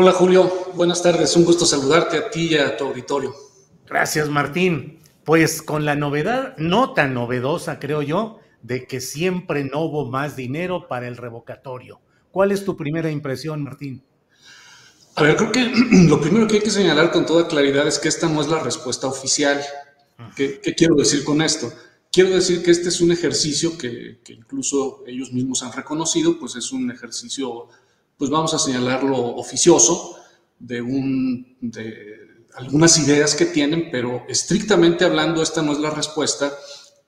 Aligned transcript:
Hola 0.00 0.12
Julio, 0.12 0.48
buenas 0.76 1.02
tardes. 1.02 1.34
Un 1.34 1.44
gusto 1.44 1.66
saludarte 1.66 2.18
a 2.18 2.30
ti 2.30 2.50
y 2.52 2.54
a 2.54 2.76
tu 2.76 2.84
auditorio. 2.84 3.34
Gracias, 3.84 4.28
Martín. 4.28 5.00
Pues 5.24 5.60
con 5.60 5.84
la 5.84 5.96
novedad, 5.96 6.56
no 6.56 6.94
tan 6.94 7.14
novedosa, 7.14 7.80
creo 7.80 8.02
yo, 8.02 8.38
de 8.62 8.86
que 8.86 9.00
siempre 9.00 9.64
no 9.64 9.80
hubo 9.80 10.08
más 10.08 10.36
dinero 10.36 10.86
para 10.86 11.08
el 11.08 11.16
revocatorio. 11.16 12.00
¿Cuál 12.30 12.52
es 12.52 12.64
tu 12.64 12.76
primera 12.76 13.10
impresión, 13.10 13.64
Martín? 13.64 14.04
A 15.16 15.24
ver, 15.24 15.34
creo 15.34 15.50
que 15.50 15.68
lo 16.08 16.20
primero 16.20 16.46
que 16.46 16.58
hay 16.58 16.62
que 16.62 16.70
señalar 16.70 17.10
con 17.10 17.26
toda 17.26 17.48
claridad 17.48 17.84
es 17.88 17.98
que 17.98 18.06
esta 18.06 18.28
no 18.28 18.40
es 18.40 18.46
la 18.46 18.62
respuesta 18.62 19.08
oficial. 19.08 19.60
¿Qué, 20.36 20.60
qué 20.62 20.76
quiero 20.76 20.94
decir 20.94 21.24
con 21.24 21.42
esto? 21.42 21.72
Quiero 22.12 22.30
decir 22.30 22.62
que 22.62 22.70
este 22.70 22.90
es 22.90 23.00
un 23.00 23.10
ejercicio 23.10 23.76
que, 23.76 24.20
que, 24.22 24.34
incluso 24.34 25.02
ellos 25.08 25.32
mismos 25.32 25.64
han 25.64 25.72
reconocido, 25.72 26.38
pues 26.38 26.54
es 26.54 26.70
un 26.70 26.88
ejercicio, 26.92 27.66
pues 28.18 28.30
vamos 28.30 28.52
a 28.52 28.58
señalarlo 28.58 29.16
oficioso, 29.16 30.16
de, 30.58 30.82
un, 30.82 31.56
de 31.60 32.44
algunas 32.56 32.98
ideas 32.98 33.34
que 33.34 33.46
tienen, 33.46 33.90
pero 33.90 34.24
estrictamente 34.28 35.04
hablando, 35.04 35.40
esta 35.40 35.62
no 35.62 35.72
es 35.72 35.78
la 35.78 35.90
respuesta 35.90 36.52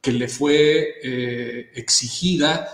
que 0.01 0.13
le 0.13 0.29
fue 0.29 0.95
eh, 1.03 1.73
exigida 1.75 2.69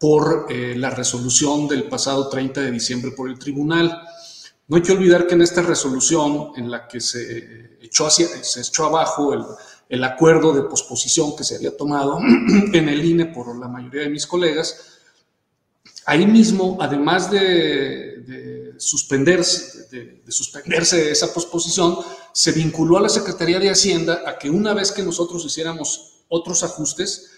por 0.00 0.46
eh, 0.48 0.74
la 0.76 0.90
resolución 0.90 1.68
del 1.68 1.84
pasado 1.84 2.28
30 2.28 2.62
de 2.62 2.70
diciembre 2.70 3.12
por 3.12 3.28
el 3.28 3.38
tribunal. 3.38 4.02
No 4.66 4.76
hay 4.76 4.82
que 4.82 4.92
olvidar 4.92 5.26
que 5.26 5.34
en 5.34 5.42
esta 5.42 5.62
resolución 5.62 6.52
en 6.56 6.70
la 6.70 6.88
que 6.88 7.00
se 7.00 7.76
echó, 7.82 8.06
hacia, 8.06 8.26
se 8.42 8.62
echó 8.62 8.86
abajo 8.86 9.34
el, 9.34 9.44
el 9.88 10.02
acuerdo 10.04 10.54
de 10.54 10.62
posposición 10.62 11.36
que 11.36 11.44
se 11.44 11.56
había 11.56 11.76
tomado 11.76 12.18
en 12.72 12.88
el 12.88 13.04
INE 13.04 13.26
por 13.26 13.54
la 13.58 13.68
mayoría 13.68 14.02
de 14.02 14.08
mis 14.08 14.26
colegas, 14.26 15.01
ahí 16.06 16.26
mismo, 16.26 16.78
además 16.80 17.30
de, 17.30 18.22
de 18.26 18.74
suspenderse, 18.78 19.88
de, 19.90 20.22
de, 20.24 20.32
suspenderse 20.32 21.10
esa 21.10 21.32
posposición, 21.32 21.98
se 22.32 22.52
vinculó 22.52 22.98
a 22.98 23.02
la 23.02 23.08
Secretaría 23.08 23.58
de 23.58 23.70
Hacienda 23.70 24.22
a 24.26 24.38
que 24.38 24.50
una 24.50 24.74
vez 24.74 24.92
que 24.92 25.02
nosotros 25.02 25.44
hiciéramos 25.44 26.24
otros 26.28 26.62
ajustes 26.62 27.30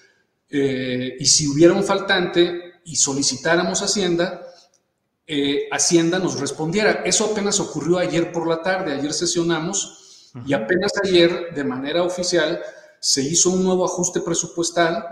eh, 0.51 1.17
y 1.19 1.27
si 1.27 1.49
hubiera 1.49 1.75
un 1.75 1.83
faltante 1.85 2.75
y 2.85 2.97
solicitáramos 2.97 3.83
Hacienda, 3.83 4.47
eh, 5.27 5.69
Hacienda 5.73 6.19
nos 6.19 6.39
respondiera. 6.39 7.03
Eso 7.05 7.25
apenas 7.25 7.59
ocurrió 7.61 7.99
ayer 7.99 8.31
por 8.31 8.47
la 8.47 8.63
tarde, 8.63 8.93
ayer 8.93 9.13
sesionamos 9.13 10.31
uh 10.35 10.39
-huh. 10.39 10.43
y 10.47 10.55
apenas 10.55 10.93
ayer, 11.03 11.55
de 11.55 11.65
manera 11.65 12.03
oficial, 12.03 12.61
se 13.01 13.23
hizo 13.23 13.51
un 13.51 13.65
nuevo 13.65 13.85
ajuste 13.85 14.21
presupuestal 14.21 15.05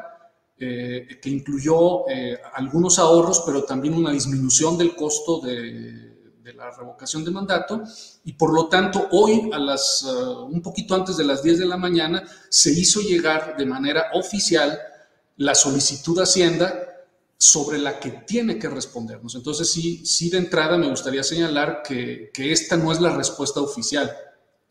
eh, 0.58 1.18
que 1.20 1.30
incluyó 1.30 2.08
eh, 2.08 2.38
algunos 2.54 2.98
ahorros, 2.98 3.42
pero 3.44 3.64
también 3.64 3.94
una 3.94 4.12
disminución 4.12 4.78
del 4.78 4.94
costo 4.94 5.40
de, 5.40 6.12
de, 6.42 6.54
la 6.54 6.70
revocación 6.70 7.24
de 7.24 7.30
mandato 7.30 7.82
y 8.24 8.34
por 8.34 8.52
lo 8.52 8.68
tanto 8.68 9.08
hoy 9.12 9.50
a 9.52 9.58
las 9.58 10.04
uh, 10.04 10.44
un 10.44 10.60
poquito 10.60 10.94
antes 10.94 11.16
de 11.16 11.24
las 11.24 11.42
10 11.42 11.60
de 11.60 11.66
la 11.66 11.76
mañana 11.76 12.22
se 12.48 12.70
hizo 12.70 13.00
llegar 13.00 13.56
de 13.56 13.66
manera 13.66 14.06
oficial 14.14 14.78
la 15.36 15.54
solicitud 15.54 16.16
de 16.16 16.22
Hacienda 16.22 16.92
sobre 17.36 17.78
la 17.78 17.98
que 17.98 18.10
tiene 18.10 18.56
que 18.56 18.68
respondernos. 18.68 19.34
Entonces, 19.34 19.68
sí, 19.68 20.06
sí 20.06 20.30
de 20.30 20.38
entrada 20.38 20.78
me 20.78 20.88
gustaría 20.88 21.24
señalar 21.24 21.82
que, 21.82 22.30
que 22.32 22.52
esta 22.52 22.76
no 22.76 22.92
es 22.92 23.00
la 23.00 23.16
respuesta 23.16 23.60
oficial. 23.60 24.14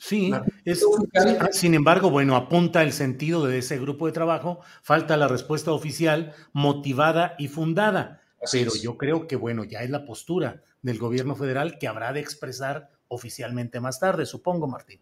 Sí, 0.04 0.32
es, 0.66 0.84
oficial, 0.84 1.50
sin 1.52 1.76
embargo, 1.76 2.10
bueno, 2.10 2.36
apunta 2.36 2.82
el 2.82 2.92
sentido 2.92 3.46
de 3.46 3.60
ese 3.60 3.78
grupo 3.78 4.08
de 4.08 4.12
trabajo, 4.12 4.60
falta 4.82 5.16
la 5.16 5.28
respuesta 5.28 5.74
oficial 5.74 6.34
motivada 6.54 7.36
y 7.38 7.50
fundada, 7.50 8.20
pero 8.52 8.74
es. 8.74 8.82
yo 8.82 8.98
creo 8.98 9.28
que, 9.28 9.36
bueno, 9.36 9.64
ya 9.64 9.84
es 9.84 9.92
la 9.92 10.04
postura 10.04 10.64
del 10.82 10.98
gobierno 10.98 11.36
federal 11.36 11.78
que 11.78 11.88
habrá 11.88 12.14
de 12.14 12.20
expresar 12.20 12.90
oficialmente 13.10 13.80
más 13.80 14.00
tarde, 14.00 14.26
supongo, 14.26 14.68
Martín. 14.68 15.00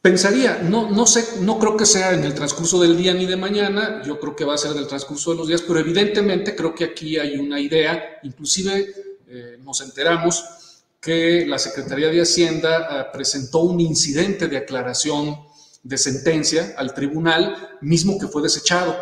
Pensaría, 0.00 0.62
no, 0.62 0.92
no 0.92 1.06
sé, 1.06 1.42
no 1.42 1.58
creo 1.58 1.76
que 1.76 1.84
sea 1.84 2.12
en 2.12 2.22
el 2.22 2.32
transcurso 2.32 2.80
del 2.80 2.96
día 2.96 3.14
ni 3.14 3.26
de 3.26 3.36
mañana, 3.36 4.00
yo 4.04 4.20
creo 4.20 4.36
que 4.36 4.44
va 4.44 4.54
a 4.54 4.58
ser 4.58 4.70
en 4.70 4.78
el 4.78 4.86
transcurso 4.86 5.32
de 5.32 5.38
los 5.38 5.48
días, 5.48 5.62
pero 5.62 5.80
evidentemente 5.80 6.54
creo 6.54 6.72
que 6.72 6.84
aquí 6.84 7.18
hay 7.18 7.36
una 7.36 7.58
idea, 7.58 8.20
inclusive 8.22 8.94
eh, 9.26 9.58
nos 9.60 9.80
enteramos 9.80 10.65
que 11.06 11.46
la 11.46 11.58
Secretaría 11.58 12.08
de 12.08 12.20
Hacienda 12.20 12.88
eh, 12.90 13.06
presentó 13.12 13.60
un 13.60 13.80
incidente 13.80 14.48
de 14.48 14.56
aclaración 14.56 15.38
de 15.84 15.96
sentencia 15.96 16.74
al 16.76 16.92
tribunal, 16.94 17.78
mismo 17.80 18.18
que 18.18 18.26
fue 18.26 18.42
desechado, 18.42 18.96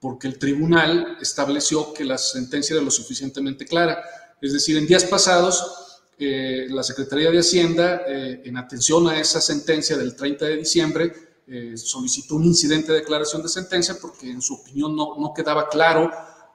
porque 0.00 0.28
el 0.28 0.38
tribunal 0.38 1.18
estableció 1.20 1.92
que 1.92 2.04
la 2.04 2.16
sentencia 2.16 2.74
era 2.74 2.84
lo 2.84 2.92
suficientemente 2.92 3.64
clara. 3.64 4.00
Es 4.40 4.52
decir, 4.52 4.78
en 4.78 4.86
días 4.86 5.04
pasados 5.04 5.98
eh, 6.16 6.68
la 6.70 6.84
Secretaría 6.84 7.32
de 7.32 7.40
Hacienda, 7.40 8.02
eh, 8.06 8.42
en 8.44 8.56
atención 8.56 9.08
a 9.08 9.18
esa 9.18 9.40
sentencia 9.40 9.96
del 9.96 10.14
30 10.14 10.44
de 10.44 10.56
diciembre, 10.58 11.12
eh, 11.50 11.76
solicitó 11.76 12.36
un 12.36 12.44
incidente 12.44 12.92
de 12.92 12.98
declaración 12.98 13.42
de 13.42 13.48
sentencia 13.48 13.96
porque 14.00 14.30
en 14.30 14.42
su 14.42 14.54
opinión 14.54 14.94
no, 14.94 15.16
no 15.18 15.32
quedaba 15.34 15.68
claro 15.68 16.10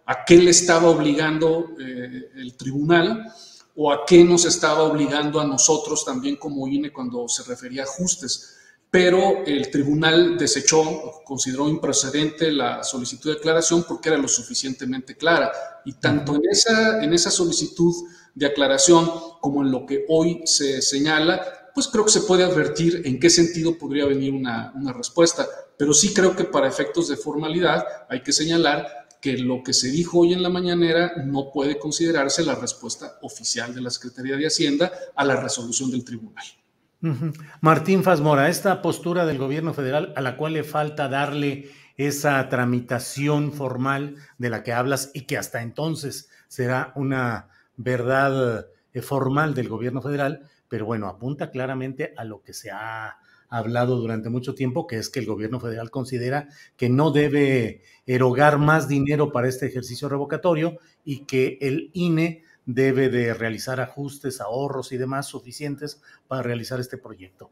a 0.05 0.23
qué 0.25 0.37
le 0.37 0.51
estaba 0.51 0.87
obligando 0.87 1.75
eh, 1.79 2.29
el 2.35 2.55
tribunal 2.55 3.33
o 3.75 3.91
a 3.91 4.05
qué 4.05 4.23
nos 4.23 4.45
estaba 4.45 4.83
obligando 4.83 5.39
a 5.39 5.45
nosotros 5.45 6.05
también 6.05 6.35
como 6.35 6.67
INE 6.67 6.91
cuando 6.91 7.27
se 7.27 7.43
refería 7.43 7.83
a 7.83 7.85
ajustes. 7.85 8.57
Pero 8.91 9.43
el 9.47 9.71
tribunal 9.71 10.37
desechó, 10.37 11.23
consideró 11.25 11.67
improcedente 11.67 12.51
la 12.51 12.83
solicitud 12.83 13.31
de 13.31 13.37
declaración 13.37 13.85
porque 13.87 14.09
era 14.09 14.19
lo 14.19 14.27
suficientemente 14.27 15.17
clara. 15.17 15.51
Y 15.83 15.93
tanto 15.93 16.35
en 16.35 16.43
esa, 16.49 17.03
en 17.03 17.11
esa 17.11 17.31
solicitud 17.31 17.91
de 18.35 18.45
aclaración 18.45 19.09
como 19.41 19.63
en 19.63 19.71
lo 19.71 19.87
que 19.87 20.05
hoy 20.09 20.41
se 20.45 20.81
señala, 20.83 21.71
pues 21.73 21.87
creo 21.87 22.05
que 22.05 22.11
se 22.11 22.21
puede 22.21 22.43
advertir 22.43 23.01
en 23.05 23.19
qué 23.19 23.31
sentido 23.31 23.79
podría 23.79 24.05
venir 24.05 24.31
una, 24.31 24.71
una, 24.75 24.93
respuesta. 24.93 25.47
Pero 25.75 25.91
sí 25.93 26.13
creo 26.13 26.35
que 26.35 26.43
para 26.43 26.67
efectos 26.67 27.07
de 27.07 27.17
formalidad 27.17 27.83
hay 28.09 28.21
que 28.21 28.31
señalar 28.31 29.02
que 29.23 29.37
lo 29.37 29.63
que 29.63 29.71
se 29.71 29.89
dijo 29.89 30.19
hoy 30.19 30.33
en 30.33 30.43
la 30.43 30.49
mañanera 30.49 31.13
no 31.25 31.49
puede 31.49 31.79
considerarse 31.79 32.43
la 32.43 32.55
respuesta 32.55 33.19
oficial 33.21 33.73
de 33.73 33.79
la 33.79 33.89
Secretaría 33.89 34.35
de 34.35 34.47
Hacienda 34.47 34.91
a 35.15 35.23
la 35.23 35.37
resolución 35.37 35.89
del 35.89 36.03
tribunal. 36.03 36.43
Martín 37.61 38.03
Fasmora, 38.03 38.49
esta 38.49 38.81
postura 38.81 39.25
del 39.25 39.37
gobierno 39.37 39.73
federal 39.73 40.11
a 40.17 40.21
la 40.21 40.35
cual 40.35 40.51
le 40.51 40.65
falta 40.65 41.07
darle 41.07 41.71
esa 41.95 42.49
tramitación 42.49 43.53
formal 43.53 44.17
de 44.37 44.49
la 44.49 44.61
que 44.61 44.73
hablas 44.73 45.09
y 45.13 45.21
que 45.21 45.37
hasta 45.37 45.61
entonces 45.61 46.27
será 46.49 46.91
una 46.97 47.47
verdad 47.77 48.67
eh, 48.91 49.01
formal 49.01 49.53
del 49.53 49.69
gobierno 49.69 50.01
federal, 50.01 50.49
pero 50.67 50.85
bueno, 50.85 51.07
apunta 51.07 51.49
claramente 51.49 52.13
a 52.17 52.25
lo 52.25 52.43
que 52.43 52.53
se 52.53 52.71
ha 52.71 53.15
hablado 53.53 53.97
durante 53.97 54.29
mucho 54.29 54.55
tiempo, 54.55 54.87
que 54.87 54.97
es 54.97 55.09
que 55.09 55.19
el 55.19 55.27
gobierno 55.27 55.59
federal 55.59 55.91
considera 55.91 56.49
que 56.75 56.89
no 56.89 57.11
debe 57.11 57.83
erogar 58.07 58.57
más 58.57 58.87
dinero 58.87 59.31
para 59.31 59.47
este 59.47 59.67
ejercicio 59.67 60.09
revocatorio 60.09 60.79
y 61.05 61.25
que 61.25 61.59
el 61.61 61.91
INE 61.93 62.41
debe 62.65 63.09
de 63.09 63.33
realizar 63.35 63.79
ajustes, 63.79 64.41
ahorros 64.41 64.91
y 64.91 64.97
demás 64.97 65.27
suficientes 65.27 66.01
para 66.27 66.41
realizar 66.41 66.79
este 66.79 66.97
proyecto. 66.97 67.51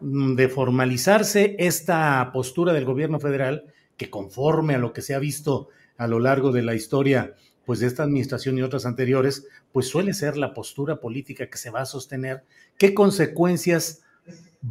Mm, 0.00 0.34
de 0.34 0.48
formalizarse 0.48 1.56
esta 1.58 2.30
postura 2.32 2.72
del 2.72 2.86
gobierno 2.86 3.20
federal, 3.20 3.66
que 3.98 4.08
conforme 4.08 4.74
a 4.74 4.78
lo 4.78 4.94
que 4.94 5.02
se 5.02 5.14
ha 5.14 5.18
visto 5.18 5.68
a 5.98 6.06
lo 6.06 6.20
largo 6.20 6.52
de 6.52 6.62
la 6.62 6.74
historia, 6.74 7.34
pues 7.66 7.80
de 7.80 7.86
esta 7.86 8.02
administración 8.02 8.56
y 8.56 8.62
otras 8.62 8.86
anteriores, 8.86 9.46
pues 9.72 9.88
suele 9.88 10.14
ser 10.14 10.38
la 10.38 10.54
postura 10.54 11.00
política 11.00 11.50
que 11.50 11.58
se 11.58 11.70
va 11.70 11.82
a 11.82 11.86
sostener, 11.86 12.44
¿qué 12.78 12.94
consecuencias 12.94 14.03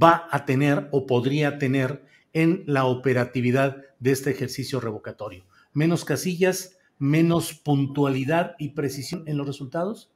va 0.02 0.28
a 0.32 0.46
tener 0.46 0.88
o 0.92 1.06
podría 1.06 1.58
tener 1.58 2.04
en 2.34 2.64
la 2.66 2.86
operatividad 2.86 3.78
de 4.00 4.12
este 4.12 4.32
ejercicio 4.32 4.80
revocatorio? 4.80 5.46
¿Menos 5.74 6.06
casillas, 6.06 6.78
menos 6.98 7.54
puntualidad 7.54 8.56
y 8.60 8.70
precisión 8.70 9.24
en 9.28 9.38
los 9.38 9.48
resultados? 9.48 10.10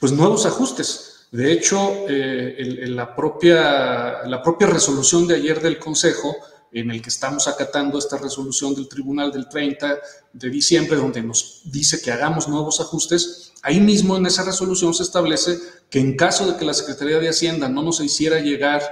Pues 0.00 0.12
nuevos 0.12 0.46
ajustes 0.46 1.16
de 1.32 1.52
hecho, 1.52 2.06
eh, 2.08 2.86
la, 2.88 3.14
propia, 3.14 4.26
la 4.26 4.42
propia 4.42 4.68
resolución 4.68 5.26
de 5.26 5.34
ayer 5.34 5.60
del 5.60 5.78
Consejo, 5.78 6.36
en 6.72 6.90
el 6.90 7.00
que 7.00 7.08
estamos 7.08 7.48
acatando 7.48 7.98
esta 7.98 8.18
resolución 8.18 8.74
del 8.74 8.88
Tribunal 8.88 9.32
del 9.32 9.48
30 9.48 9.98
de 10.32 10.50
diciembre, 10.50 10.96
donde 10.96 11.22
nos 11.22 11.62
dice 11.64 12.00
que 12.00 12.12
hagamos 12.12 12.48
nuevos 12.48 12.80
ajustes, 12.80 13.52
ahí 13.62 13.80
mismo 13.80 14.16
en 14.16 14.26
esa 14.26 14.44
resolución 14.44 14.92
se 14.94 15.02
establece 15.02 15.58
que 15.88 16.00
en 16.00 16.16
caso 16.16 16.50
de 16.50 16.58
que 16.58 16.64
la 16.64 16.74
Secretaría 16.74 17.18
de 17.18 17.28
Hacienda 17.28 17.68
no 17.68 17.82
nos 17.82 18.00
hiciera 18.00 18.40
llegar 18.40 18.82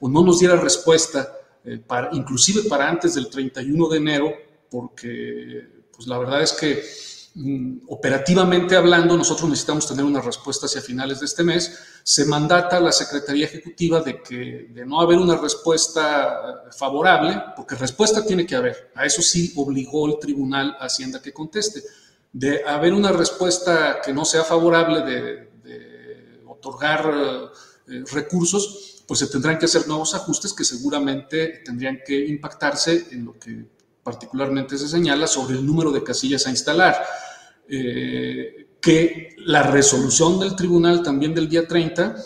o 0.00 0.08
no 0.08 0.22
nos 0.22 0.40
diera 0.40 0.56
respuesta, 0.56 1.32
eh, 1.64 1.82
inclusive 2.12 2.62
para 2.68 2.88
antes 2.88 3.14
del 3.14 3.28
31 3.28 3.88
de 3.88 3.96
enero, 3.96 4.32
porque 4.70 5.86
pues 5.94 6.06
la 6.06 6.18
verdad 6.18 6.42
es 6.42 6.52
que 6.52 6.82
operativamente 7.88 8.76
hablando, 8.76 9.16
nosotros 9.16 9.48
necesitamos 9.48 9.88
tener 9.88 10.04
una 10.04 10.20
respuesta 10.20 10.66
hacia 10.66 10.82
finales 10.82 11.20
de 11.20 11.26
este 11.26 11.42
mes. 11.42 11.78
Se 12.02 12.26
mandata 12.26 12.76
a 12.76 12.80
la 12.80 12.92
Secretaría 12.92 13.46
Ejecutiva 13.46 14.02
de 14.02 14.22
que 14.22 14.68
de 14.70 14.84
no 14.84 15.00
haber 15.00 15.18
una 15.18 15.36
respuesta 15.36 16.64
favorable, 16.76 17.42
porque 17.56 17.74
respuesta 17.74 18.24
tiene 18.24 18.46
que 18.46 18.56
haber, 18.56 18.90
a 18.94 19.06
eso 19.06 19.22
sí 19.22 19.52
obligó 19.56 20.08
el 20.08 20.18
Tribunal 20.18 20.76
Hacienda 20.78 21.22
que 21.22 21.32
conteste. 21.32 21.82
De 22.32 22.64
haber 22.66 22.92
una 22.92 23.12
respuesta 23.12 24.00
que 24.04 24.12
no 24.12 24.24
sea 24.24 24.44
favorable 24.44 25.00
de, 25.00 25.52
otorgar 26.46 27.50
eh, 27.88 28.04
recursos, 28.12 29.02
pues 29.08 29.18
se 29.18 29.26
tendrán 29.26 29.58
que 29.58 29.64
hacer 29.64 29.88
nuevos 29.88 30.14
ajustes 30.14 30.52
que 30.52 30.62
seguramente 30.62 31.62
tendrían 31.64 31.98
que 32.06 32.24
impactarse 32.24 33.08
en 33.10 33.24
lo 33.24 33.36
que 33.36 33.66
particularmente 34.02 34.76
se 34.76 34.88
señala 34.88 35.26
sobre 35.26 35.54
el 35.54 35.64
número 35.64 35.90
de 35.92 36.02
casillas 36.02 36.46
a 36.46 36.50
instalar, 36.50 36.96
eh, 37.68 38.68
que 38.80 39.36
la 39.38 39.62
resolución 39.62 40.40
del 40.40 40.56
tribunal 40.56 41.02
también 41.02 41.34
del 41.34 41.48
día 41.48 41.66
30 41.66 42.16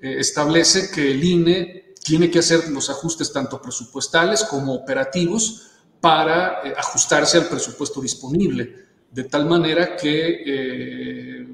eh, 0.00 0.16
establece 0.18 0.90
que 0.90 1.10
el 1.10 1.22
INE 1.22 1.94
tiene 2.02 2.30
que 2.30 2.38
hacer 2.38 2.70
los 2.70 2.88
ajustes 2.88 3.32
tanto 3.32 3.60
presupuestales 3.60 4.44
como 4.44 4.74
operativos 4.74 5.68
para 6.00 6.66
eh, 6.66 6.72
ajustarse 6.76 7.36
al 7.36 7.48
presupuesto 7.48 8.00
disponible, 8.00 8.74
de 9.10 9.24
tal 9.24 9.44
manera 9.46 9.96
que 9.96 11.46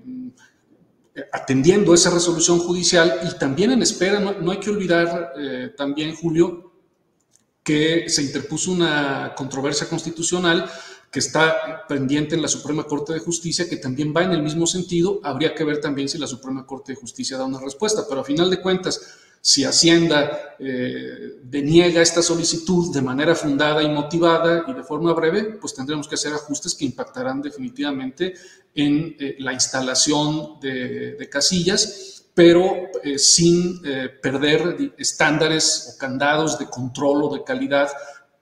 atendiendo 1.33 1.95
esa 1.95 2.11
resolución 2.11 2.59
judicial 2.59 3.21
y 3.25 3.39
también 3.39 3.73
en 3.73 3.83
espera, 3.83 4.21
no, 4.21 4.33
no 4.33 4.53
hay 4.53 4.61
que 4.61 4.69
olvidar 4.69 5.33
también, 5.75 6.15
Julio, 6.15 6.76
que 7.67 8.09
se 8.09 8.23
interpuso 8.23 8.71
una 8.71 9.35
controversia 9.37 9.89
constitucional 9.89 10.71
que 11.11 11.19
está 11.19 11.85
pendiente 11.89 12.37
en 12.37 12.43
la 12.43 12.47
Suprema 12.47 12.85
Corte 12.85 13.13
de 13.13 13.19
Justicia, 13.19 13.69
que 13.69 13.79
también 13.79 14.15
va 14.17 14.23
en 14.23 14.31
el 14.31 14.41
mismo 14.41 14.69
sentido. 14.69 15.19
Habría 15.25 15.53
que 15.53 15.65
ver 15.65 15.81
también 15.81 16.09
si 16.09 16.17
la 16.17 16.29
Suprema 16.29 16.65
Corte 16.65 16.93
de 16.93 16.97
Justicia 17.01 17.37
da 17.37 17.45
una 17.45 17.59
respuesta, 17.59 18.05
pero 18.09 18.21
a 18.21 18.25
final 18.25 18.51
de 18.51 18.61
cuentas, 18.61 19.01
si 19.41 19.65
Hacienda 19.65 20.55
eh, 20.61 21.41
deniega 21.43 22.01
esta 22.01 22.23
solicitud 22.23 22.95
de 22.95 23.03
manera 23.03 23.35
fundada 23.35 23.83
y 23.83 23.89
motivada 23.89 24.65
y 24.69 24.73
de 24.73 24.85
forma 24.85 25.13
breve, 25.13 25.59
pues 25.61 25.75
tendremos 25.75 26.07
que 26.07 26.15
hacer 26.15 26.35
ajustes 26.35 26.73
que 26.73 26.85
impactarán 26.85 27.43
definitivamente 27.43 28.35
en 28.77 29.17
eh, 29.19 29.35
la 29.41 29.53
instalación 29.53 30.61
de 30.61 31.29
casillas 31.29 32.16
pero 32.37 32.91
eh, 33.03 33.19
sin 33.19 33.81
eh, 33.83 34.11
perder 34.11 34.93
estándares 34.99 35.95
o 35.95 35.99
candados 35.99 36.59
de 36.59 36.67
control 36.67 37.25
o 37.25 37.35
de 37.35 37.43
calidad 37.43 37.91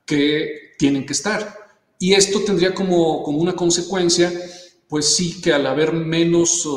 que 0.04 0.72
tienen 0.76 1.06
que 1.06 1.12
estar. 1.12 1.56
Y 2.00 2.14
esto 2.14 2.42
tendría 2.42 2.74
como, 2.74 3.22
como 3.22 3.38
una 3.38 3.54
consecuencia, 3.54 4.32
pues 4.88 5.14
sí, 5.14 5.40
que 5.40 5.52
al 5.52 5.64
haber 5.64 5.92
menos, 5.92 6.68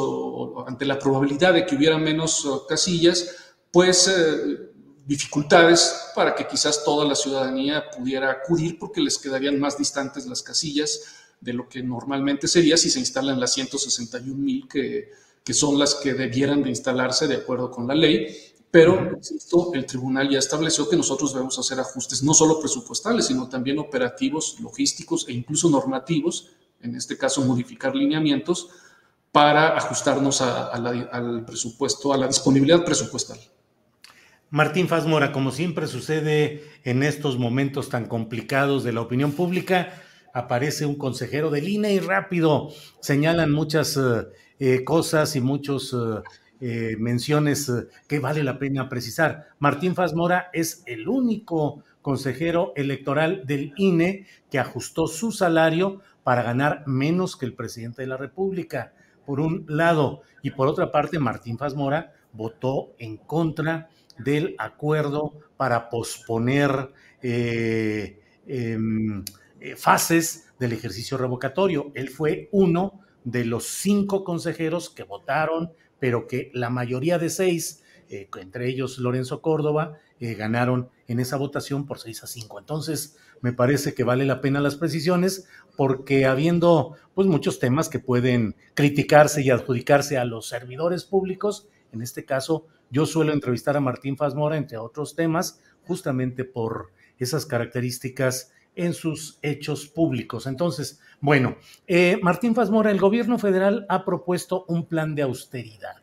ante 0.68 0.86
la 0.86 1.00
probabilidad 1.00 1.56
de 1.56 1.66
que 1.66 1.76
hubiera 1.76 1.98
menos 1.98 2.48
casillas, 2.70 3.36
pues 3.72 4.08
eh, 4.08 4.70
dificultades 5.08 6.12
para 6.14 6.36
que 6.36 6.46
quizás 6.46 6.84
toda 6.84 7.04
la 7.04 7.16
ciudadanía 7.16 7.90
pudiera 7.90 8.30
acudir 8.30 8.78
porque 8.78 9.02
les 9.02 9.18
quedarían 9.18 9.60
más 9.60 9.76
distantes 9.76 10.28
las 10.28 10.44
casillas 10.44 11.02
de 11.42 11.54
lo 11.54 11.68
que 11.68 11.82
normalmente 11.82 12.48
sería 12.48 12.78
si 12.78 12.92
se 12.92 13.00
instalan 13.00 13.40
las 13.40 13.54
161 13.54 14.38
mil 14.38 14.68
que 14.68 15.10
que 15.48 15.54
son 15.54 15.80
las 15.80 15.96
que 15.96 16.14
debieran 16.14 16.62
de 16.62 16.70
instalarse 16.70 17.26
de 17.26 17.38
acuerdo 17.38 17.72
con 17.72 17.88
la 17.88 17.96
ley, 17.96 18.28
pero, 18.70 19.12
insisto, 19.16 19.72
el 19.74 19.86
tribunal 19.86 20.30
ya 20.30 20.40
estableció 20.40 20.90
que 20.90 20.98
nosotros 20.98 21.32
debemos 21.32 21.58
hacer 21.58 21.80
ajustes 21.80 22.22
no 22.22 22.34
solo 22.34 22.60
presupuestales, 22.60 23.28
sino 23.28 23.48
también 23.48 23.80
operativos, 23.80 24.58
logísticos 24.60 25.26
e 25.30 25.32
incluso 25.32 25.70
normativos, 25.70 26.50
en 26.82 26.96
este 26.98 27.18
caso 27.18 27.46
modificar 27.46 27.96
lineamientos, 27.96 28.68
para 29.32 29.78
ajustarnos 29.78 30.42
al 30.42 31.46
presupuesto, 31.46 32.12
a 32.12 32.18
la 32.18 32.28
disponibilidad 32.28 32.84
presupuestal. 32.84 33.40
Martín 34.50 34.90
Fazmora, 34.90 35.32
como 35.32 35.54
siempre 35.54 35.88
sucede 35.88 36.62
en 36.84 37.04
estos 37.04 37.38
momentos 37.38 37.88
tan 37.88 38.08
complicados 38.08 38.84
de 38.84 38.92
la 38.92 39.00
opinión 39.00 39.32
pública, 39.32 39.94
aparece 40.34 40.86
un 40.86 40.96
consejero 40.96 41.52
del 41.52 41.70
INE 41.70 41.94
y 41.94 42.00
rápido 42.02 42.68
señalan 43.00 43.54
muchas 43.54 43.96
eh, 43.96 44.28
eh, 44.60 44.84
cosas 44.84 45.36
y 45.36 45.42
muchas 45.42 45.94
eh, 45.94 46.24
eh, 46.62 46.96
menciones 46.98 47.72
que 48.08 48.18
vale 48.18 48.44
la 48.44 48.58
pena 48.58 48.90
precisar. 48.90 49.50
Martín 49.60 49.94
Fazmora 49.94 50.50
es 50.52 50.82
el 50.88 51.08
único 51.08 51.84
consejero 52.02 52.74
electoral 52.76 53.44
del 53.46 53.74
INE 53.78 54.26
que 54.50 54.58
ajustó 54.58 55.06
su 55.06 55.32
salario 55.32 56.02
para 56.24 56.42
ganar 56.42 56.88
menos 56.88 57.36
que 57.36 57.46
el 57.46 57.54
presidente 57.54 58.02
de 58.02 58.08
la 58.08 58.18
República, 58.18 58.94
por 59.28 59.40
un 59.40 59.64
lado, 59.68 60.22
y 60.42 60.50
por 60.50 60.68
otra 60.68 60.92
parte, 60.92 61.20
Martín 61.20 61.60
Fazmora 61.60 62.14
votó 62.34 62.96
en 62.98 63.18
contra 63.18 63.90
del 64.18 64.56
acuerdo 64.58 65.34
para 65.56 65.90
posponer 65.90 66.92
em, 67.22 69.24
fases 69.76 70.48
del 70.58 70.74
ejercicio 70.74 71.18
revocatorio. 71.18 71.92
Él 71.94 72.10
fue 72.10 72.50
uno 72.52 73.02
de 73.28 73.44
los 73.44 73.66
cinco 73.66 74.24
consejeros 74.24 74.90
que 74.90 75.04
votaron, 75.04 75.74
pero 76.00 76.28
que 76.28 76.50
la 76.54 76.70
mayoría 76.70 77.20
de 77.20 77.30
seis, 77.30 77.84
eh, 78.08 78.30
entre 78.40 78.70
ellos 78.70 79.00
Lorenzo 79.00 79.42
Córdoba, 79.42 80.00
eh, 80.22 80.34
ganaron 80.36 80.90
en 81.10 81.20
esa 81.20 81.36
votación 81.36 81.86
por 81.86 82.00
seis 82.00 82.24
a 82.24 82.28
cinco. 82.28 82.58
Entonces, 82.58 83.18
me 83.42 83.52
parece 83.52 83.94
que 83.94 84.06
vale 84.06 84.24
la 84.24 84.40
pena 84.40 84.62
las 84.62 84.78
precisiones, 84.78 85.46
porque 85.76 86.26
habiendo 86.26 86.96
pues 87.14 87.28
muchos 87.28 87.60
temas 87.60 87.90
que 87.90 88.00
pueden 88.00 88.56
criticarse 88.76 89.42
y 89.42 89.50
adjudicarse 89.50 90.18
a 90.18 90.24
los 90.24 90.48
servidores 90.48 91.04
públicos, 91.04 91.68
en 91.92 92.02
este 92.02 92.24
caso 92.24 92.68
yo 92.90 93.06
suelo 93.06 93.34
entrevistar 93.34 93.76
a 93.76 93.82
Martín 93.82 94.16
Fazmora, 94.16 94.56
entre 94.56 94.78
otros 94.78 95.18
temas, 95.18 95.60
justamente 95.84 96.46
por 96.46 96.94
esas 97.20 97.46
características 97.46 98.54
en 98.78 98.94
sus 98.94 99.40
hechos 99.42 99.88
públicos. 99.88 100.48
Entonces, 100.48 101.00
bueno, 101.20 101.58
eh, 101.88 102.20
Martín 102.22 102.56
Fazmora, 102.56 102.92
el 102.92 103.00
gobierno 103.00 103.40
federal 103.40 103.86
ha 103.90 104.06
propuesto 104.06 104.66
un 104.68 104.86
plan 104.86 105.16
de 105.16 105.24
austeridad. 105.24 105.96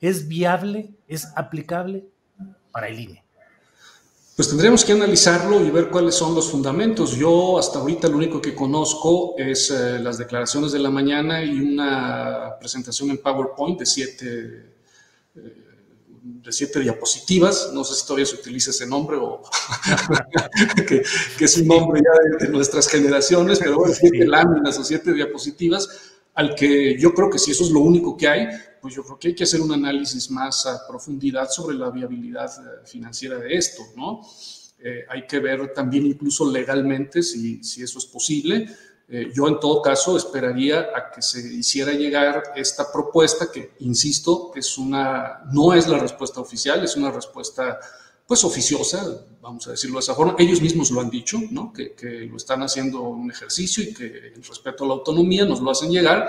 ¿Es 0.00 0.28
viable? 0.28 0.94
¿Es 1.08 1.28
aplicable 1.36 2.06
para 2.70 2.88
el 2.88 3.00
INE? 3.00 3.24
Pues 4.36 4.48
tendríamos 4.48 4.84
que 4.86 4.92
analizarlo 4.92 5.62
y 5.64 5.70
ver 5.70 5.90
cuáles 5.90 6.14
son 6.14 6.34
los 6.34 6.50
fundamentos. 6.50 7.14
Yo 7.16 7.58
hasta 7.58 7.78
ahorita 7.78 8.08
lo 8.08 8.16
único 8.16 8.40
que 8.40 8.54
conozco 8.54 9.34
es 9.36 9.70
eh, 9.70 9.98
las 9.98 10.16
declaraciones 10.16 10.72
de 10.72 10.78
la 10.78 10.88
mañana 10.88 11.44
y 11.44 11.60
una 11.60 12.54
presentación 12.58 13.10
en 13.10 13.18
PowerPoint 13.18 13.78
de 13.80 13.84
siete 13.84 14.72
eh, 15.36 15.69
de 16.22 16.52
siete 16.52 16.80
diapositivas, 16.80 17.70
no 17.72 17.82
sé 17.82 17.94
si 17.94 18.06
todavía 18.06 18.26
se 18.26 18.36
utiliza 18.36 18.70
ese 18.70 18.86
nombre 18.86 19.16
o 19.16 19.42
que, 20.86 21.02
es 21.40 21.56
un 21.56 21.66
nombre 21.66 22.00
ya 22.00 22.46
de, 22.46 22.52
nuestras 22.52 22.88
generaciones, 22.88 23.58
pero 23.58 23.78
bueno, 23.78 23.94
siete 23.94 24.26
láminas 24.26 24.78
o 24.78 24.84
siete 24.84 25.12
diapositivas, 25.14 25.88
al 26.34 26.54
que 26.54 26.98
yo 26.98 27.14
creo 27.14 27.30
que 27.30 27.38
si 27.38 27.52
eso 27.52 27.64
es 27.64 27.70
lo 27.70 27.80
único 27.80 28.16
que 28.16 28.28
hay, 28.28 28.48
pues 28.80 28.94
yo 28.94 29.02
creo 29.02 29.18
que 29.18 29.28
hay 29.28 29.34
que 29.34 29.44
hacer 29.44 29.60
un 29.60 29.72
análisis 29.72 30.30
más 30.30 30.66
a 30.66 30.86
profundidad 30.86 31.48
sobre 31.48 31.76
la 31.76 31.90
viabilidad 31.90 32.50
eh, 32.50 32.86
financiera 32.86 33.38
de 33.38 33.54
esto, 33.54 33.82
¿no? 33.96 34.20
Eh, 34.82 35.04
hay 35.08 35.26
que 35.26 35.38
ver 35.40 35.72
también 35.74 36.06
incluso 36.06 36.50
legalmente 36.50 37.22
si, 37.22 37.62
si 37.62 37.82
eso 37.82 37.98
es 37.98 38.06
posible. 38.06 38.66
Eh, 39.12 39.32
yo 39.34 39.48
en 39.48 39.58
todo 39.58 39.82
caso 39.82 40.16
esperaría 40.16 40.90
a 40.94 41.10
que 41.10 41.20
se 41.20 41.40
hiciera 41.54 41.90
llegar 41.92 42.52
esta 42.54 42.92
propuesta 42.92 43.50
que, 43.50 43.72
insisto, 43.80 44.52
es 44.54 44.78
una, 44.78 45.42
no 45.52 45.74
es 45.74 45.88
la 45.88 45.98
respuesta 45.98 46.40
oficial, 46.40 46.84
es 46.84 46.94
una 46.94 47.10
respuesta 47.10 47.80
pues 48.24 48.44
oficiosa, 48.44 49.04
vamos 49.40 49.66
a 49.66 49.72
decirlo 49.72 49.96
de 49.96 50.02
esa 50.02 50.14
forma. 50.14 50.36
Ellos 50.38 50.62
mismos 50.62 50.92
lo 50.92 51.00
han 51.00 51.10
dicho, 51.10 51.40
¿no? 51.50 51.72
que, 51.72 51.96
lo 52.30 52.36
están 52.36 52.62
haciendo 52.62 53.00
un 53.00 53.28
ejercicio 53.28 53.82
y 53.82 53.92
que 53.92 54.04
el 54.36 54.44
respeto 54.44 54.84
a 54.84 54.86
la 54.86 54.94
autonomía 54.94 55.44
nos 55.44 55.60
lo 55.60 55.72
hacen 55.72 55.90
llegar. 55.90 56.28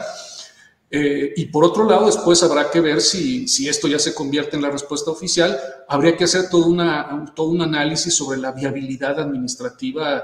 Eh, 0.89 1.33
y 1.37 1.45
por 1.45 1.63
otro 1.63 1.87
lado, 1.87 2.07
después 2.07 2.41
habrá 2.41 2.71
que 2.71 2.81
ver 2.81 2.99
si, 3.01 3.47
si, 3.47 3.69
esto 3.69 3.87
ya 3.87 3.99
se 3.99 4.15
convierte 4.15 4.55
en 4.55 4.63
la 4.63 4.71
respuesta 4.71 5.11
oficial. 5.11 5.55
Habría 5.87 6.17
que 6.17 6.23
hacer 6.23 6.49
todo, 6.49 6.65
una, 6.65 7.31
todo 7.35 7.49
un 7.49 7.61
análisis 7.61 8.15
sobre 8.15 8.39
la 8.39 8.51
viabilidad 8.51 9.19
administrativa 9.19 10.23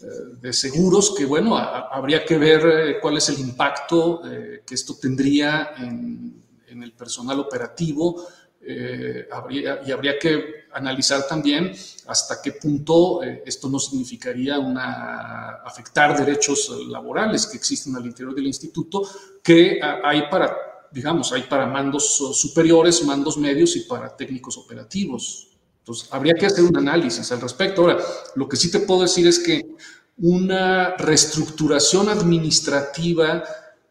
de 0.00 0.52
seguros 0.52 1.14
que, 1.16 1.24
bueno, 1.24 1.56
habría 1.56 2.24
que 2.24 2.38
ver 2.38 2.66
eh, 2.66 3.00
cuál 3.00 3.16
es 3.16 3.28
el 3.30 3.40
impacto 3.40 4.22
eh, 4.24 4.62
que 4.64 4.74
esto 4.74 4.96
tendría 5.00 5.72
en, 5.76 6.36
el 6.68 6.92
personal 6.92 7.40
operativo 7.40 8.24
eh, 8.60 9.28
y 9.50 9.90
habría 9.90 10.16
que 10.16 10.66
analizar 10.72 11.26
también 11.26 11.72
hasta 12.06 12.40
qué 12.40 12.52
punto 12.52 13.20
esto 13.22 13.68
no 13.68 13.80
significaría 13.80 14.60
una, 14.60 15.54
afectar 15.64 16.16
derechos 16.16 16.70
laborales 16.86 17.48
que 17.48 17.56
existen 17.56 17.96
al 17.96 18.06
interior 18.06 18.32
del 18.32 18.46
instituto, 18.46 19.02
que 19.42 19.80
hay 19.82 20.28
para, 20.30 20.56
digamos, 20.92 21.32
hay 21.32 21.42
para 21.42 21.66
mandos 21.66 22.16
superiores, 22.34 23.02
mandos 23.02 23.36
medios 23.38 23.74
y 23.74 23.80
para 23.80 24.16
técnicos 24.16 24.56
operativos. 24.56 25.47
Entonces, 25.88 26.08
habría 26.12 26.34
que 26.34 26.44
hacer 26.44 26.64
un 26.64 26.76
análisis 26.76 27.32
al 27.32 27.40
respecto. 27.40 27.80
Ahora, 27.80 27.96
lo 28.34 28.46
que 28.46 28.58
sí 28.58 28.70
te 28.70 28.80
puedo 28.80 29.02
decir 29.02 29.26
es 29.26 29.38
que 29.38 29.74
una 30.18 30.94
reestructuración 30.96 32.10
administrativa, 32.10 33.42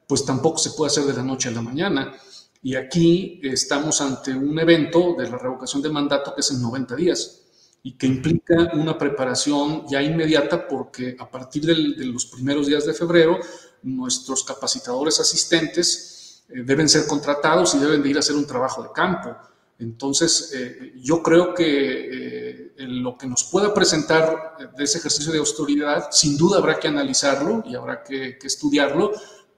pues 0.05 0.23
tampoco 0.23 0.59
se 0.59 0.71
puede 0.71 0.91
hacer 0.91 1.05
de 1.05 1.13
la 1.13 1.23
noche 1.23 1.49
a 1.49 1.53
la 1.53 1.63
mañana. 1.63 2.13
Y 2.61 2.75
aquí 2.75 3.41
estamos 3.41 3.99
ante 4.01 4.31
un 4.31 4.59
evento 4.59 5.15
de 5.17 5.27
la 5.27 5.39
revocación 5.39 5.81
de 5.81 5.89
mandato 5.89 6.35
que 6.35 6.41
es 6.41 6.51
en 6.51 6.61
90 6.61 6.95
días 6.95 7.41
y 7.81 7.93
que 7.93 8.05
implica 8.05 8.69
una 8.73 8.95
preparación 8.95 9.87
ya 9.89 9.99
inmediata 9.99 10.67
porque 10.67 11.15
a 11.17 11.27
partir 11.31 11.65
de 11.65 12.05
los 12.05 12.27
primeros 12.27 12.67
días 12.67 12.85
de 12.85 12.93
febrero 12.93 13.39
nuestros 13.81 14.43
capacitadores 14.43 15.19
asistentes 15.19 16.43
eh, 16.49 16.61
deben 16.63 16.89
ser 16.89 17.07
contratados 17.07 17.73
y 17.73 17.79
deben 17.79 18.03
de 18.03 18.09
ir 18.09 18.17
a 18.17 18.19
hacer 18.19 18.35
un 18.35 18.45
trabajo 18.45 18.83
de 18.83 18.89
campo. 18.93 19.35
Entonces, 19.79 20.51
eh, 20.55 20.93
yo 20.95 21.21
creo 21.21 21.53
que 21.53 21.65
eh, 21.65 22.73
lo 22.77 23.17
que 23.17 23.27
nos 23.27 23.43
pueda 23.43 23.73
presentar 23.73 24.55
de 24.75 24.83
ese 24.83 24.97
ejercicio 24.97 25.31
de 25.31 25.37
autoridad, 25.37 26.07
sin 26.11 26.35
duda 26.35 26.57
habrá 26.57 26.79
que 26.79 26.87
analizarlo 26.87 27.63
y 27.65 27.75
habrá 27.75 28.03
que, 28.03 28.39
estudiarlo, 28.43 29.11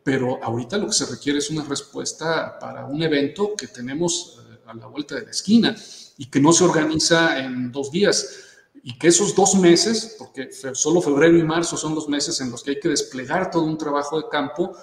pero 0.03 0.43
ahorita 0.43 0.77
lo 0.77 0.87
que 0.87 0.93
se 0.93 1.05
requiere 1.05 1.39
es 1.39 1.49
una 1.49 1.63
respuesta 1.63 2.59
para 2.59 2.85
un 2.85 3.01
evento 3.01 3.53
que 3.57 3.67
tenemos 3.67 4.39
eh, 4.39 4.59
a 4.65 4.73
la 4.73 4.87
vuelta 4.87 5.15
de 5.15 5.23
la 5.23 5.31
esquina 5.31 5.75
y 6.17 6.25
que 6.25 6.41
no 6.41 6.51
se 6.51 6.65
organiza 6.65 7.39
en 7.39 7.71
dos 7.71 7.89
días. 7.91 8.45
Y 8.81 8.97
que 8.97 9.07
esos 9.07 9.35
dos 9.35 9.55
meses, 9.55 10.15
porque 10.17 10.49
solo 10.73 11.01
febrero 11.01 11.37
y 11.37 11.43
marzo 11.43 11.75
son 11.75 11.95
los 11.95 12.07
meses 12.07 12.39
en 12.39 12.49
los 12.49 12.63
que 12.63 12.71
hay 12.71 12.79
que 12.79 12.87
desplegar 12.87 13.51
todo 13.51 13.63
un 13.63 13.77
trabajo 13.77 14.21
de 14.21 14.29
campo, 14.29 14.73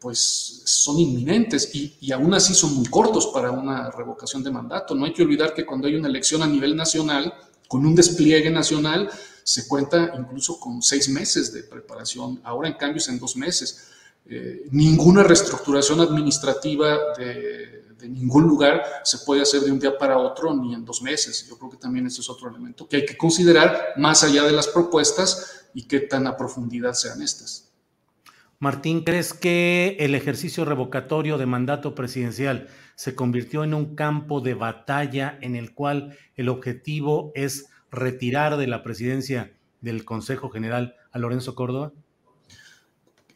pues 0.00 0.62
son 0.64 0.98
inminentes 0.98 1.74
y, 1.74 1.94
y, 2.00 2.10
aún 2.10 2.32
así 2.32 2.54
son 2.54 2.74
muy 2.74 2.86
cortos 2.86 3.26
para 3.28 3.50
una 3.50 3.90
revocación 3.90 4.42
de 4.42 4.50
mandato. 4.50 4.94
No 4.94 5.04
hay 5.04 5.12
que 5.12 5.22
olvidar 5.22 5.52
que 5.52 5.66
cuando 5.66 5.86
hay 5.86 5.94
una 5.94 6.08
elección 6.08 6.42
a 6.42 6.46
nivel 6.46 6.74
nacional, 6.74 7.32
con 7.68 7.84
un 7.86 7.94
despliegue 7.94 8.50
nacional, 8.50 9.10
se 9.44 9.68
cuenta 9.68 10.12
incluso 10.18 10.58
con 10.58 10.82
seis 10.82 11.08
meses 11.08 11.52
de 11.52 11.62
preparación. 11.62 12.40
Ahora, 12.44 12.68
en 12.68 12.74
cambio, 12.74 12.98
es 12.98 13.08
en 13.08 13.18
dos 13.18 13.36
meses. 13.36 13.90
Eh, 14.26 14.66
ninguna 14.70 15.22
reestructuración 15.22 16.00
administrativa 16.00 16.98
de, 17.16 17.84
de, 17.98 18.08
ningún 18.08 18.44
lugar 18.44 18.82
se 19.04 19.18
puede 19.18 19.42
hacer 19.42 19.60
de 19.62 19.72
un 19.72 19.78
día 19.78 19.96
para 19.98 20.18
otro 20.18 20.54
ni 20.54 20.74
en 20.74 20.84
dos 20.84 21.02
meses. 21.02 21.46
Yo 21.48 21.58
creo 21.58 21.70
que 21.70 21.76
también 21.76 22.06
ese 22.06 22.20
es 22.20 22.30
otro 22.30 22.48
elemento 22.48 22.88
que 22.88 22.96
hay 22.96 23.06
que 23.06 23.16
considerar 23.16 23.94
más 23.96 24.24
allá 24.24 24.44
de 24.44 24.52
las 24.52 24.68
propuestas 24.68 25.66
y 25.74 25.82
qué 25.82 26.00
tan 26.00 26.26
a 26.26 26.36
profundidad 26.36 26.94
sean 26.94 27.22
estas. 27.22 27.69
Martín, 28.62 29.04
¿crees 29.04 29.32
que 29.32 29.96
el 30.00 30.14
ejercicio 30.14 30.66
revocatorio 30.66 31.38
de 31.38 31.46
mandato 31.46 31.94
presidencial 31.94 32.68
se 32.94 33.14
convirtió 33.14 33.64
en 33.64 33.72
un 33.72 33.94
campo 33.94 34.42
de 34.42 34.52
batalla 34.52 35.38
en 35.40 35.56
el 35.56 35.72
cual 35.72 36.18
el 36.36 36.50
objetivo 36.50 37.32
es 37.34 37.70
retirar 37.90 38.58
de 38.58 38.66
la 38.66 38.82
presidencia 38.82 39.54
del 39.80 40.04
Consejo 40.04 40.50
General 40.50 40.94
a 41.10 41.18
Lorenzo 41.18 41.54
Córdoba? 41.54 41.92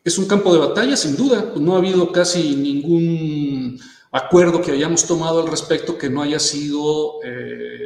Es 0.04 0.18
un 0.18 0.26
campo 0.26 0.52
de 0.52 0.60
batalla, 0.60 0.94
sin 0.94 1.16
duda. 1.16 1.54
No 1.58 1.74
ha 1.74 1.78
habido 1.78 2.12
casi 2.12 2.54
ningún 2.54 3.80
acuerdo 4.12 4.60
que 4.60 4.72
hayamos 4.72 5.06
tomado 5.06 5.40
al 5.40 5.50
respecto 5.50 5.96
que 5.96 6.10
no 6.10 6.20
haya 6.20 6.38
sido 6.38 7.24
eh, 7.24 7.83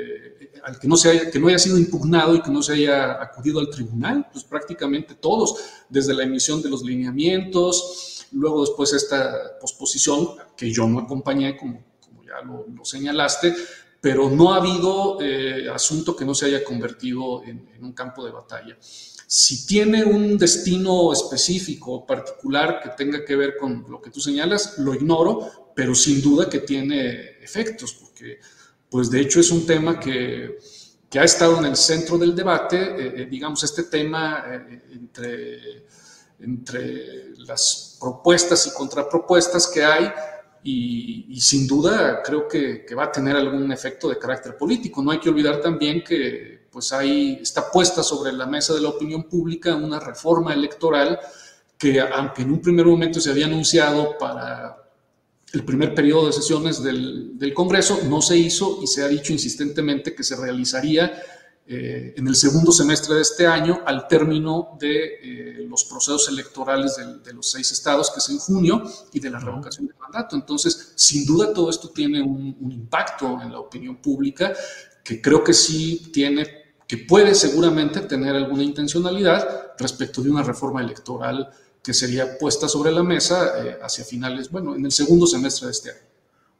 al 0.68 0.78
que 0.78 0.86
no, 0.86 0.96
se 0.96 1.10
haya, 1.10 1.30
que 1.30 1.38
no 1.38 1.48
haya 1.48 1.58
sido 1.58 1.78
impugnado 1.78 2.34
y 2.34 2.42
que 2.42 2.50
no 2.50 2.62
se 2.62 2.74
haya 2.74 3.22
acudido 3.22 3.58
al 3.58 3.70
tribunal, 3.70 4.28
pues 4.30 4.44
prácticamente 4.44 5.14
todos, 5.14 5.56
desde 5.88 6.12
la 6.12 6.24
emisión 6.24 6.60
de 6.60 6.68
los 6.68 6.82
lineamientos, 6.82 8.26
luego 8.32 8.60
después 8.60 8.92
esta 8.92 9.58
posposición, 9.58 10.28
que 10.56 10.70
yo 10.70 10.86
no 10.86 10.98
acompañé, 10.98 11.56
como, 11.56 11.82
como 12.00 12.22
ya 12.22 12.42
lo, 12.44 12.84
señalaste, 12.84 13.54
pero 14.00 14.28
no 14.28 14.52
ha 14.52 14.56
habido 14.58 15.18
eh, 15.22 15.68
asunto 15.70 16.14
que 16.14 16.26
no 16.26 16.34
se 16.34 16.46
haya 16.46 16.62
convertido 16.62 17.42
en, 17.44 17.70
en 17.74 17.84
un 17.84 17.92
campo 17.92 18.24
de 18.24 18.30
batalla. 18.30 18.76
Si 18.80 19.66
tiene 19.66 20.04
un 20.04 20.36
destino 20.36 21.12
específico, 21.12 22.06
particular, 22.06 22.80
que 22.82 22.90
tenga 22.90 23.24
que 23.24 23.36
ver 23.36 23.56
con 23.56 23.86
lo 23.88 24.02
que 24.02 24.10
tú 24.10 24.20
señalas, 24.20 24.78
lo 24.78 24.94
ignoro, 24.94 25.72
pero 25.74 25.94
sin 25.94 26.20
duda 26.20 26.48
que 26.48 26.60
tiene 26.60 27.38
efectos, 27.42 27.94
porque 27.94 28.38
pues 28.90 29.10
de 29.10 29.20
hecho 29.20 29.40
es 29.40 29.50
un 29.50 29.66
tema 29.66 29.98
que, 29.98 30.58
ha 31.18 31.24
estado 31.24 31.58
en 31.58 31.64
el 31.64 31.76
centro 31.76 32.18
del 32.18 32.34
debate, 32.34 32.76
eh, 32.76 33.22
eh, 33.22 33.26
digamos, 33.30 33.62
este 33.64 33.84
tema 33.84 34.44
eh, 34.46 34.82
entre, 34.92 35.86
entre 36.40 37.36
las 37.38 37.96
propuestas 37.98 38.66
y 38.66 38.74
contrapropuestas 38.74 39.68
que 39.68 39.84
hay, 39.84 40.12
y, 40.62 41.40
sin 41.40 41.66
duda 41.66 42.22
creo 42.22 42.46
que, 42.46 42.84
va 42.94 43.04
a 43.04 43.12
tener 43.12 43.36
algún 43.36 43.70
efecto 43.72 44.08
de 44.08 44.18
carácter 44.18 44.56
político. 44.56 45.02
No 45.02 45.10
hay 45.10 45.20
que 45.20 45.30
olvidar 45.30 45.60
también 45.60 46.02
que 46.04 46.66
pues 46.70 46.92
hay, 46.92 47.38
está 47.40 47.70
puesta 47.70 48.02
sobre 48.02 48.32
la 48.32 48.46
mesa 48.46 48.74
de 48.74 48.80
la 48.80 48.90
opinión 48.90 49.24
pública 49.24 49.74
una 49.74 49.98
reforma 49.98 50.52
electoral 50.52 51.18
que, 51.78 52.00
aunque 52.00 52.42
en 52.42 52.50
un 52.50 52.60
primer 52.60 52.84
momento 52.84 53.20
se 53.20 53.30
había 53.30 53.46
anunciado 53.46 54.18
para 54.18 54.87
el 55.52 55.64
primer 55.64 55.94
periodo 55.94 56.26
de 56.26 56.32
sesiones 56.32 56.82
del, 56.82 57.52
Congreso, 57.54 58.00
no 58.04 58.20
se 58.20 58.36
hizo 58.36 58.80
y 58.82 58.86
se 58.86 59.02
ha 59.02 59.08
dicho 59.08 59.32
insistentemente 59.32 60.14
que 60.14 60.22
se 60.22 60.36
realizaría 60.36 61.22
eh, 61.66 62.14
en 62.16 62.26
el 62.28 62.34
segundo 62.34 62.72
semestre 62.72 63.14
de 63.14 63.22
este 63.22 63.46
año 63.46 63.80
al 63.84 64.06
término 64.06 64.76
de 64.78 65.66
los 65.68 65.84
procesos 65.84 66.28
electorales 66.28 66.96
de, 66.96 67.32
los 67.32 67.50
seis 67.50 67.70
estados, 67.70 68.10
que 68.10 68.18
es 68.18 68.28
en 68.30 68.38
junio, 68.38 68.82
y 69.12 69.20
de 69.20 69.30
la 69.30 69.38
revocación 69.38 69.86
del 69.86 69.96
mandato. 69.96 70.34
Entonces, 70.34 70.92
sin 70.96 71.26
duda 71.26 71.52
todo 71.52 71.70
esto 71.70 71.90
tiene 71.90 72.22
un, 72.22 72.56
un 72.60 72.72
impacto 72.72 73.40
en 73.42 73.52
la 73.52 73.60
opinión 73.60 74.00
pública 74.00 74.52
que 75.04 75.22
creo 75.22 75.42
que 75.42 75.54
sí 75.54 76.10
tiene, 76.12 76.74
que 76.86 76.98
puede 76.98 77.34
seguramente 77.34 78.00
tener 78.00 78.34
alguna 78.34 78.62
intencionalidad 78.62 79.72
respecto 79.78 80.22
de 80.22 80.30
una 80.30 80.42
reforma 80.42 80.82
electoral 80.82 81.50
que 81.88 81.94
sería 81.94 82.36
puesta 82.36 82.68
sobre 82.68 82.92
la 82.92 83.02
mesa 83.02 83.64
eh, 83.64 83.78
hacia 83.80 84.04
finales, 84.04 84.50
bueno, 84.50 84.76
en 84.76 84.84
el 84.84 84.92
segundo 84.92 85.26
semestre 85.26 85.68
de 85.68 85.72
este 85.72 85.90
año. 85.90 86.00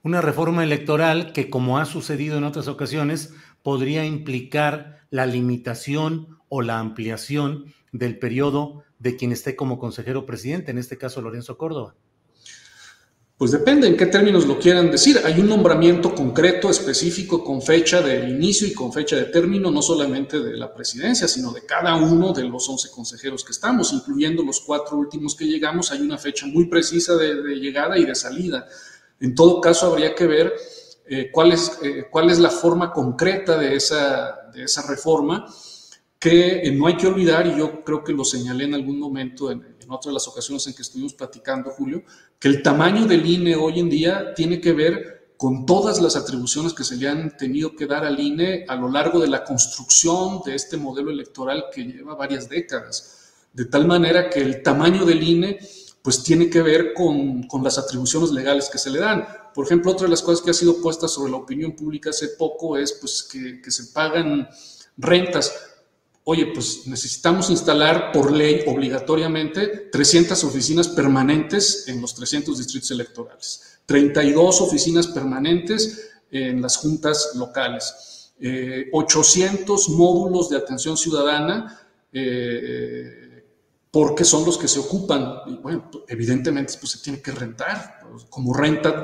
Una 0.02 0.22
reforma 0.22 0.64
electoral 0.64 1.34
que, 1.34 1.50
como 1.50 1.76
ha 1.78 1.84
sucedido 1.84 2.38
en 2.38 2.44
otras 2.44 2.66
ocasiones, 2.66 3.34
podría 3.62 4.06
implicar 4.06 5.02
la 5.10 5.26
limitación 5.26 6.38
o 6.48 6.62
la 6.62 6.78
ampliación 6.78 7.74
del 7.92 8.18
periodo 8.18 8.84
de 8.98 9.16
quien 9.16 9.30
esté 9.30 9.54
como 9.54 9.78
consejero 9.78 10.24
presidente, 10.24 10.70
en 10.70 10.78
este 10.78 10.96
caso 10.96 11.20
Lorenzo 11.20 11.58
Córdoba. 11.58 11.94
Pues 13.38 13.52
depende 13.52 13.86
en 13.86 13.96
qué 13.96 14.06
términos 14.06 14.46
lo 14.46 14.58
quieran 14.58 14.90
decir. 14.90 15.20
Hay 15.24 15.38
un 15.38 15.48
nombramiento 15.48 16.12
concreto, 16.12 16.70
específico, 16.70 17.44
con 17.44 17.62
fecha 17.62 18.02
de 18.02 18.28
inicio 18.28 18.66
y 18.66 18.74
con 18.74 18.92
fecha 18.92 19.14
de 19.14 19.26
término, 19.26 19.70
no 19.70 19.80
solamente 19.80 20.40
de 20.40 20.56
la 20.56 20.74
presidencia, 20.74 21.28
sino 21.28 21.52
de 21.52 21.64
cada 21.64 21.94
uno 21.94 22.32
de 22.32 22.42
los 22.42 22.68
11 22.68 22.90
consejeros 22.90 23.44
que 23.44 23.52
estamos, 23.52 23.92
incluyendo 23.92 24.42
los 24.42 24.60
cuatro 24.60 24.96
últimos 24.96 25.36
que 25.36 25.44
llegamos. 25.44 25.92
Hay 25.92 26.00
una 26.00 26.18
fecha 26.18 26.46
muy 26.46 26.66
precisa 26.66 27.14
de, 27.14 27.54
llegada 27.54 27.96
y 27.96 28.04
de 28.04 28.16
salida. 28.16 28.66
En 29.20 29.36
todo 29.36 29.60
caso, 29.60 29.86
habría 29.86 30.16
que 30.16 30.26
ver 30.26 30.52
eh, 31.06 31.30
cuál, 31.30 31.52
es, 31.52 31.78
eh, 31.84 32.06
cuál 32.10 32.30
es 32.30 32.40
la 32.40 32.50
forma 32.50 32.92
concreta 32.92 33.56
de 33.56 33.76
esa, 33.76 34.50
de 34.52 34.64
esa 34.64 34.82
reforma, 34.82 35.46
que 36.18 36.62
eh, 36.64 36.72
no 36.72 36.88
hay 36.88 36.96
que 36.96 37.06
olvidar, 37.06 37.46
y 37.46 37.56
yo 37.56 37.84
creo 37.84 38.02
que 38.02 38.12
lo 38.12 38.24
señalé 38.24 38.64
en 38.64 38.74
algún 38.74 38.98
momento 38.98 39.52
en, 39.52 39.77
en 39.88 39.94
otras 39.94 40.10
de 40.10 40.14
las 40.14 40.28
ocasiones 40.28 40.66
en 40.66 40.74
que 40.74 40.82
estuvimos 40.82 41.14
platicando, 41.14 41.70
Julio, 41.70 42.02
que 42.38 42.48
el 42.48 42.62
tamaño 42.62 43.06
del 43.06 43.24
INE 43.24 43.56
hoy 43.56 43.80
en 43.80 43.88
día 43.88 44.34
tiene 44.34 44.60
que 44.60 44.74
ver 44.74 45.32
con 45.38 45.64
todas 45.64 46.00
las 46.02 46.14
atribuciones 46.14 46.74
que 46.74 46.84
se 46.84 46.96
le 46.96 47.08
han 47.08 47.36
tenido 47.38 47.74
que 47.74 47.86
dar 47.86 48.04
al 48.04 48.20
INE 48.20 48.66
a 48.68 48.76
lo 48.76 48.90
largo 48.90 49.18
de 49.18 49.28
la 49.28 49.44
construcción 49.44 50.42
de 50.44 50.54
este 50.54 50.76
modelo 50.76 51.10
electoral 51.10 51.66
que 51.72 51.84
lleva 51.84 52.14
varias 52.14 52.50
décadas. 52.50 53.32
De 53.54 53.64
tal 53.64 53.86
manera 53.86 54.28
que 54.28 54.40
el 54.40 54.62
tamaño 54.62 55.06
del 55.06 55.22
INE 55.22 55.58
pues 56.02 56.22
tiene 56.22 56.50
que 56.50 56.60
ver 56.60 56.92
con, 56.92 57.44
con, 57.44 57.64
las 57.64 57.78
atribuciones 57.78 58.30
legales 58.30 58.68
que 58.70 58.78
se 58.78 58.90
le 58.90 59.00
dan. 59.00 59.26
Por 59.54 59.64
ejemplo, 59.64 59.92
otra 59.92 60.04
de 60.04 60.10
las 60.10 60.22
cosas 60.22 60.44
que 60.44 60.50
ha 60.50 60.54
sido 60.54 60.82
puesta 60.82 61.08
sobre 61.08 61.30
la 61.30 61.38
opinión 61.38 61.72
pública 61.72 62.10
hace 62.10 62.28
poco 62.28 62.76
es 62.76 62.92
pues, 62.92 63.22
que, 63.22 63.60
que 63.62 63.70
se 63.70 63.92
pagan 63.92 64.48
rentas 64.96 65.52
oye, 66.30 66.44
pues 66.52 66.86
necesitamos 66.86 67.48
instalar 67.48 68.12
por 68.12 68.30
ley 68.30 68.62
obligatoriamente 68.66 69.88
300 69.90 70.44
oficinas 70.44 70.86
permanentes 70.86 71.88
en 71.88 72.02
los 72.02 72.14
300 72.14 72.58
distritos 72.58 72.90
electorales, 72.90 73.80
32 73.86 74.60
oficinas 74.60 75.06
permanentes 75.06 76.10
en 76.30 76.60
las 76.60 76.76
juntas 76.76 77.30
locales, 77.34 78.34
800 78.92 79.88
eh, 79.88 79.92
módulos 79.92 80.50
de 80.50 80.58
atención 80.58 80.98
ciudadana. 80.98 81.80
Eh, 82.12 83.27
porque 83.90 84.24
son 84.24 84.44
los 84.44 84.58
que 84.58 84.68
se 84.68 84.78
ocupan. 84.78 85.40
Y 85.46 85.56
bueno, 85.56 85.90
evidentemente 86.06 86.74
pues, 86.78 86.92
se 86.92 86.98
tiene 86.98 87.22
que 87.22 87.32
rentar, 87.32 88.00
como 88.28 88.52
renta, 88.52 89.02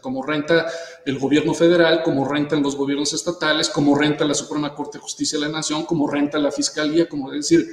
como 0.00 0.22
renta 0.22 0.66
el 1.04 1.18
gobierno 1.18 1.54
federal, 1.54 2.02
como 2.02 2.26
rentan 2.26 2.62
los 2.62 2.76
gobiernos 2.76 3.12
estatales, 3.12 3.68
como 3.68 3.94
renta 3.94 4.24
la 4.24 4.34
Suprema 4.34 4.74
Corte 4.74 4.98
de 4.98 5.02
Justicia 5.02 5.38
de 5.38 5.46
la 5.46 5.52
Nación, 5.52 5.84
como 5.84 6.08
renta 6.08 6.38
la 6.38 6.52
Fiscalía, 6.52 7.08
como 7.08 7.30
decir, 7.30 7.66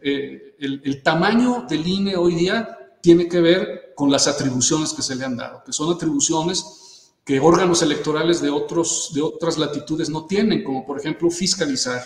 eh, 0.00 0.54
el, 0.60 0.80
el, 0.84 1.02
tamaño 1.02 1.66
del 1.68 1.86
INE 1.86 2.16
hoy 2.16 2.34
día 2.34 2.78
tiene 3.00 3.26
que 3.26 3.40
ver 3.40 3.92
con 3.96 4.12
las 4.12 4.28
atribuciones 4.28 4.92
que 4.92 5.02
se 5.02 5.16
le 5.16 5.24
han 5.24 5.36
dado, 5.36 5.64
que 5.64 5.72
son 5.72 5.92
atribuciones 5.92 7.12
que 7.24 7.40
órganos 7.40 7.82
electorales 7.82 8.40
de, 8.40 8.48
otros, 8.48 9.10
de 9.12 9.20
otras 9.20 9.58
latitudes 9.58 10.08
no 10.08 10.24
tienen, 10.24 10.64
como 10.64 10.86
por 10.86 10.98
ejemplo 10.98 11.30
fiscalizar 11.30 12.02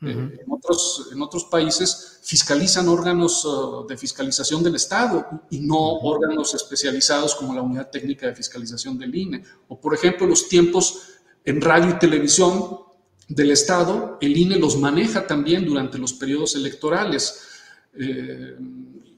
eh, 0.00 0.38
en, 0.40 0.52
otros, 0.52 1.08
en 1.12 1.20
otros 1.22 1.46
países 1.46 2.20
fiscalizan 2.22 2.88
órganos 2.88 3.44
uh, 3.44 3.86
de 3.86 3.96
fiscalización 3.96 4.62
del 4.62 4.76
Estado 4.76 5.26
y 5.50 5.60
no 5.60 5.78
órganos 5.78 6.54
especializados 6.54 7.34
como 7.34 7.54
la 7.54 7.62
Unidad 7.62 7.90
Técnica 7.90 8.26
de 8.26 8.34
Fiscalización 8.34 8.96
del 8.98 9.14
INE. 9.14 9.42
O, 9.66 9.80
por 9.80 9.94
ejemplo, 9.94 10.26
los 10.26 10.48
tiempos 10.48 11.18
en 11.44 11.60
radio 11.60 11.90
y 11.90 11.98
televisión 11.98 12.78
del 13.28 13.50
Estado, 13.50 14.18
el 14.20 14.36
INE 14.36 14.56
los 14.56 14.76
maneja 14.76 15.26
también 15.26 15.66
durante 15.66 15.98
los 15.98 16.12
periodos 16.12 16.54
electorales. 16.54 17.40
Eh, 17.94 18.56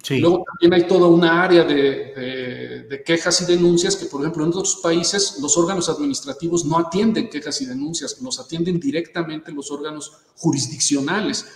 Luego 0.08 0.44
también 0.44 0.72
hay 0.72 0.88
toda 0.88 1.08
una 1.08 1.42
área 1.42 1.64
de, 1.64 3.02
quejas 3.04 3.42
y 3.42 3.44
denuncias 3.44 3.96
que, 3.96 4.06
por 4.06 4.20
ejemplo, 4.20 4.44
en 4.44 4.50
otros 4.50 4.80
países 4.82 5.38
los 5.40 5.56
órganos 5.56 5.88
administrativos 5.88 6.64
no 6.64 6.78
atienden 6.78 7.28
quejas 7.28 7.60
y 7.60 7.66
denuncias, 7.66 8.20
los 8.20 8.40
atienden 8.40 8.80
directamente 8.80 9.52
los 9.52 9.70
órganos 9.70 10.12
jurisdiccionales, 10.36 11.46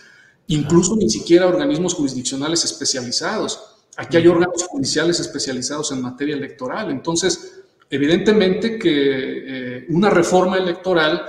incluso 0.48 0.96
ni 0.96 1.08
siquiera 1.08 1.46
organismos 1.46 1.94
jurisdiccionales 1.94 2.64
especializados. 2.64 3.60
Aquí 3.96 4.16
hay 4.16 4.26
órganos 4.26 4.64
judiciales 4.64 5.20
especializados 5.20 5.92
en 5.92 6.02
materia 6.02 6.36
electoral. 6.36 6.90
Entonces, 6.90 7.62
evidentemente 7.88 8.78
que 8.78 8.88
eh, 8.90 9.86
una 9.90 10.10
reforma 10.10 10.58
electoral 10.58 11.22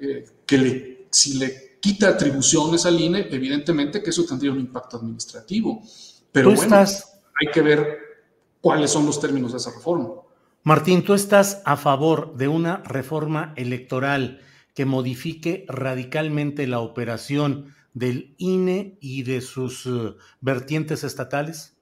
eh, 0.00 0.24
que 0.46 0.58
le, 0.58 1.06
si 1.10 1.34
le 1.38 1.78
quita 1.80 2.10
atribuciones 2.10 2.86
al 2.86 3.00
INE, 3.00 3.28
evidentemente 3.30 4.02
que 4.02 4.10
eso 4.10 4.24
tendría 4.24 4.52
un 4.52 4.60
impacto 4.60 4.98
administrativo. 4.98 5.82
Pero 6.32 6.48
bueno, 6.48 6.62
estás... 6.62 7.20
hay 7.40 7.52
que 7.52 7.62
ver 7.62 7.98
cuáles 8.60 8.90
son 8.90 9.06
los 9.06 9.20
términos 9.20 9.52
de 9.52 9.58
esa 9.58 9.70
reforma. 9.70 10.08
Martín, 10.64 11.04
tú 11.04 11.14
estás 11.14 11.62
a 11.64 11.76
favor 11.76 12.34
de 12.36 12.48
una 12.48 12.78
reforma 12.78 13.52
electoral 13.56 14.40
que 14.74 14.84
modifique 14.84 15.66
radicalmente 15.68 16.66
la 16.66 16.80
operación 16.80 17.74
del 17.94 18.34
INE 18.38 18.98
y 19.00 19.22
de 19.22 19.40
sus 19.40 19.86
eh, 19.86 20.14
vertientes 20.40 21.04
estatales? 21.04 21.74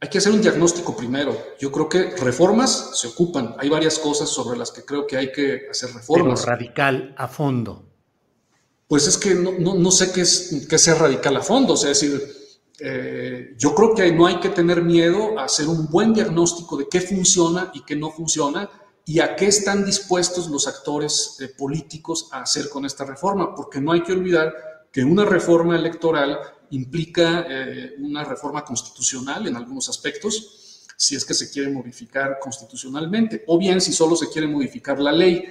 Hay 0.00 0.08
que 0.08 0.18
hacer 0.18 0.32
un 0.32 0.40
diagnóstico 0.40 0.96
primero. 0.96 1.36
Yo 1.58 1.72
creo 1.72 1.88
que 1.88 2.14
reformas 2.16 3.00
se 3.00 3.08
ocupan. 3.08 3.56
Hay 3.58 3.68
varias 3.68 3.98
cosas 3.98 4.28
sobre 4.28 4.56
las 4.56 4.70
que 4.70 4.84
creo 4.84 5.06
que 5.06 5.16
hay 5.16 5.32
que 5.32 5.62
hacer 5.70 5.92
reformas. 5.92 6.40
Pero 6.40 6.52
radical 6.52 7.14
a 7.16 7.26
fondo. 7.26 7.84
Pues 8.86 9.06
es 9.08 9.18
que 9.18 9.34
no, 9.34 9.52
no, 9.58 9.90
sé 9.90 10.12
qué 10.12 10.20
es 10.20 10.66
que 10.68 10.78
sea 10.78 10.94
radical 10.94 11.36
a 11.36 11.42
fondo. 11.42 11.74
O 11.74 11.76
sea, 11.76 11.90
es 11.90 12.00
decir, 12.00 12.22
eh, 12.80 13.54
yo 13.58 13.74
creo 13.74 13.94
que 13.94 14.12
no 14.12 14.26
hay 14.26 14.38
que 14.38 14.50
tener 14.50 14.82
miedo 14.82 15.38
a 15.38 15.44
hacer 15.44 15.66
un 15.66 15.88
buen 15.88 16.14
diagnóstico 16.14 16.76
de 16.76 16.88
qué 16.88 17.00
funciona 17.00 17.72
y 17.74 17.82
qué 17.82 17.96
no 17.96 18.10
funciona 18.10 18.70
y 19.04 19.18
a 19.18 19.34
qué 19.34 19.46
están 19.46 19.84
dispuestos 19.84 20.48
los 20.48 20.68
actores 20.68 21.38
eh, 21.40 21.48
políticos 21.48 22.28
a 22.30 22.42
hacer 22.42 22.68
con 22.68 22.84
esta 22.84 23.04
reforma, 23.04 23.54
porque 23.54 23.80
no 23.80 23.92
hay 23.92 24.02
que 24.02 24.12
olvidar 24.12 24.54
que 24.92 25.02
una 25.02 25.24
reforma 25.24 25.76
electoral 25.76 26.38
implica 26.70 27.46
eh, 27.48 27.94
una 27.98 28.22
reforma 28.22 28.64
constitucional 28.64 29.46
en 29.46 29.56
algunos 29.56 29.88
aspectos, 29.88 30.84
si 30.96 31.16
es 31.16 31.24
que 31.24 31.34
se 31.34 31.50
quiere 31.50 31.70
modificar 31.70 32.38
constitucionalmente, 32.40 33.44
o 33.46 33.58
bien 33.58 33.80
si 33.80 33.92
solo 33.92 34.14
se 34.14 34.28
quiere 34.28 34.46
modificar 34.46 34.98
la 35.00 35.12
ley. 35.12 35.44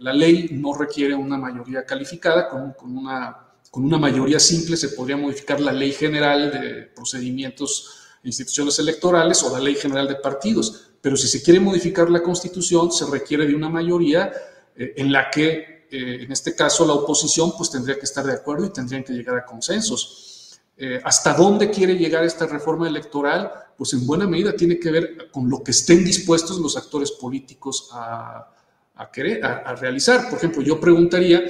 la 0.00 0.12
ley 0.12 0.48
no 0.52 0.74
requiere 0.74 1.14
una 1.14 1.38
mayoría 1.38 1.84
calificada 1.84 2.48
con, 2.48 2.72
con 2.72 2.96
una 2.96 3.47
con 3.70 3.84
una 3.84 3.98
mayoría 3.98 4.40
simple 4.40 4.76
se 4.76 4.90
podría 4.90 5.16
modificar 5.16 5.60
la 5.60 5.72
ley 5.72 5.92
general 5.92 6.50
de 6.50 6.82
procedimientos 6.94 7.98
e 8.22 8.28
instituciones 8.28 8.78
electorales 8.78 9.42
o 9.42 9.52
la 9.52 9.60
ley 9.60 9.74
general 9.74 10.08
de 10.08 10.16
partidos. 10.16 10.90
Pero 11.00 11.16
si 11.16 11.28
se 11.28 11.42
quiere 11.42 11.60
modificar 11.60 12.10
la 12.10 12.22
constitución, 12.22 12.90
se 12.90 13.06
requiere 13.06 13.46
de 13.46 13.54
una 13.54 13.68
mayoría 13.68 14.32
eh, 14.74 14.94
en 14.96 15.12
la 15.12 15.30
que, 15.30 15.86
eh, 15.90 16.22
en 16.22 16.32
este 16.32 16.54
caso, 16.54 16.86
la 16.86 16.94
oposición 16.94 17.52
pues 17.56 17.70
tendría 17.70 17.98
que 17.98 18.04
estar 18.04 18.24
de 18.24 18.32
acuerdo 18.32 18.66
y 18.66 18.70
tendrían 18.70 19.04
que 19.04 19.12
llegar 19.12 19.36
a 19.36 19.44
consensos. 19.44 20.58
Eh, 20.76 21.00
¿Hasta 21.04 21.34
dónde 21.34 21.70
quiere 21.70 21.96
llegar 21.96 22.24
esta 22.24 22.46
reforma 22.46 22.88
electoral? 22.88 23.52
Pues 23.76 23.92
en 23.92 24.06
buena 24.06 24.26
medida 24.26 24.56
tiene 24.56 24.78
que 24.78 24.90
ver 24.90 25.30
con 25.30 25.48
lo 25.48 25.62
que 25.62 25.72
estén 25.72 26.04
dispuestos 26.04 26.58
los 26.58 26.76
actores 26.76 27.12
políticos 27.12 27.90
a, 27.92 28.50
a 28.96 29.10
querer, 29.10 29.44
a 29.44 29.74
realizar. 29.74 30.28
Por 30.28 30.38
ejemplo, 30.38 30.62
yo 30.62 30.80
preguntaría 30.80 31.44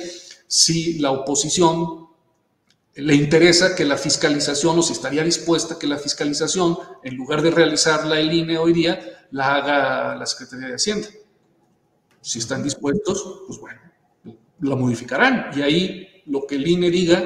si 0.46 0.98
la 0.98 1.10
oposición 1.12 2.07
le 2.98 3.14
interesa 3.14 3.76
que 3.76 3.84
la 3.84 3.96
fiscalización 3.96 4.76
o 4.76 4.82
si 4.82 4.92
estaría 4.92 5.22
dispuesta 5.22 5.78
que 5.78 5.86
la 5.86 5.98
fiscalización, 5.98 6.76
en 7.04 7.14
lugar 7.16 7.42
de 7.42 7.52
realizarla 7.52 8.18
el 8.18 8.32
INE 8.32 8.58
hoy 8.58 8.72
día, 8.72 9.26
la 9.30 9.54
haga 9.54 10.16
la 10.16 10.26
Secretaría 10.26 10.66
de 10.66 10.74
Hacienda. 10.74 11.06
Si 12.20 12.40
están 12.40 12.60
dispuestos, 12.60 13.42
pues 13.46 13.60
bueno, 13.60 13.80
la 14.60 14.74
modificarán. 14.74 15.50
Y 15.56 15.62
ahí 15.62 16.22
lo 16.26 16.44
que 16.44 16.56
el 16.56 16.66
INE 16.66 16.90
diga, 16.90 17.22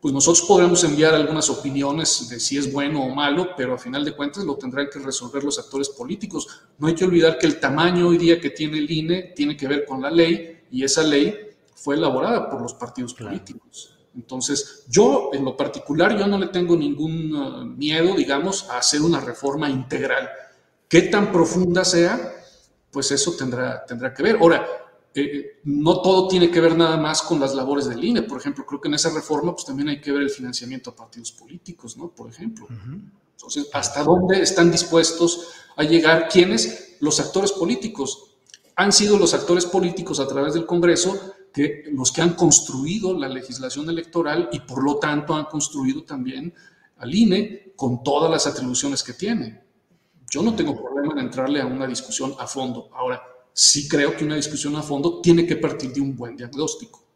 pues 0.00 0.14
nosotros 0.14 0.46
podremos 0.46 0.84
enviar 0.84 1.12
algunas 1.12 1.50
opiniones 1.50 2.28
de 2.28 2.38
si 2.38 2.56
es 2.56 2.72
bueno 2.72 3.04
o 3.04 3.12
malo, 3.12 3.48
pero 3.56 3.74
a 3.74 3.78
final 3.78 4.04
de 4.04 4.14
cuentas 4.14 4.44
lo 4.44 4.56
tendrán 4.56 4.88
que 4.92 5.00
resolver 5.00 5.42
los 5.42 5.58
actores 5.58 5.88
políticos. 5.88 6.46
No 6.78 6.86
hay 6.86 6.94
que 6.94 7.04
olvidar 7.04 7.36
que 7.36 7.48
el 7.48 7.58
tamaño 7.58 8.06
hoy 8.06 8.16
día 8.16 8.40
que 8.40 8.50
tiene 8.50 8.78
el 8.78 8.88
INE 8.88 9.32
tiene 9.34 9.56
que 9.56 9.66
ver 9.66 9.84
con 9.84 10.00
la 10.00 10.10
ley 10.10 10.60
y 10.70 10.84
esa 10.84 11.02
ley 11.02 11.36
fue 11.74 11.96
elaborada 11.96 12.48
por 12.48 12.62
los 12.62 12.74
partidos 12.74 13.12
políticos. 13.12 13.99
Entonces, 14.14 14.84
yo 14.88 15.30
en 15.32 15.44
lo 15.44 15.56
particular, 15.56 16.18
yo 16.18 16.26
no 16.26 16.38
le 16.38 16.48
tengo 16.48 16.76
ningún 16.76 17.34
uh, 17.34 17.64
miedo, 17.64 18.14
digamos, 18.16 18.68
a 18.68 18.78
hacer 18.78 19.02
una 19.02 19.20
reforma 19.20 19.70
integral. 19.70 20.28
¿Qué 20.88 21.02
tan 21.02 21.30
profunda 21.30 21.84
sea? 21.84 22.34
Pues 22.90 23.12
eso 23.12 23.32
tendrá, 23.36 23.84
tendrá 23.86 24.12
que 24.12 24.22
ver. 24.22 24.36
Ahora, 24.40 24.66
eh, 25.14 25.60
no 25.64 26.00
todo 26.02 26.28
tiene 26.28 26.50
que 26.50 26.60
ver 26.60 26.76
nada 26.76 26.96
más 26.96 27.22
con 27.22 27.38
las 27.38 27.54
labores 27.54 27.86
del 27.86 28.02
INE. 28.02 28.22
Por 28.22 28.38
ejemplo, 28.38 28.66
creo 28.66 28.80
que 28.80 28.88
en 28.88 28.94
esa 28.94 29.10
reforma 29.10 29.52
pues 29.52 29.64
también 29.64 29.88
hay 29.88 30.00
que 30.00 30.10
ver 30.12 30.22
el 30.22 30.30
financiamiento 30.30 30.90
a 30.90 30.96
partidos 30.96 31.30
políticos, 31.32 31.96
¿no? 31.96 32.08
Por 32.08 32.28
ejemplo. 32.28 32.66
Entonces, 33.32 33.68
¿hasta 33.72 34.02
dónde 34.02 34.42
están 34.42 34.70
dispuestos 34.70 35.48
a 35.76 35.84
llegar 35.84 36.28
quienes? 36.28 36.96
Los 37.00 37.20
actores 37.20 37.52
políticos. 37.52 38.34
Han 38.76 38.92
sido 38.92 39.18
los 39.18 39.34
actores 39.34 39.66
políticos 39.66 40.20
a 40.20 40.26
través 40.26 40.54
del 40.54 40.66
Congreso 40.66 41.34
que 41.52 41.84
los 41.92 42.12
que 42.12 42.22
han 42.22 42.34
construido 42.34 43.18
la 43.18 43.28
legislación 43.28 43.88
electoral 43.88 44.48
y 44.52 44.60
por 44.60 44.84
lo 44.84 44.98
tanto 44.98 45.34
han 45.34 45.46
construido 45.46 46.04
también 46.04 46.54
al 46.98 47.14
INE 47.14 47.72
con 47.76 48.02
todas 48.02 48.30
las 48.30 48.46
atribuciones 48.46 49.02
que 49.02 49.14
tiene. 49.14 49.62
Yo 50.30 50.42
no 50.42 50.54
tengo 50.54 50.80
problema 50.80 51.12
en 51.14 51.26
entrarle 51.26 51.60
a 51.60 51.66
una 51.66 51.86
discusión 51.86 52.34
a 52.38 52.46
fondo. 52.46 52.90
Ahora, 52.94 53.22
sí 53.52 53.88
creo 53.88 54.16
que 54.16 54.24
una 54.24 54.36
discusión 54.36 54.76
a 54.76 54.82
fondo 54.82 55.20
tiene 55.20 55.46
que 55.46 55.56
partir 55.56 55.92
de 55.92 56.00
un 56.00 56.14
buen 56.14 56.36
diagnóstico. 56.36 57.06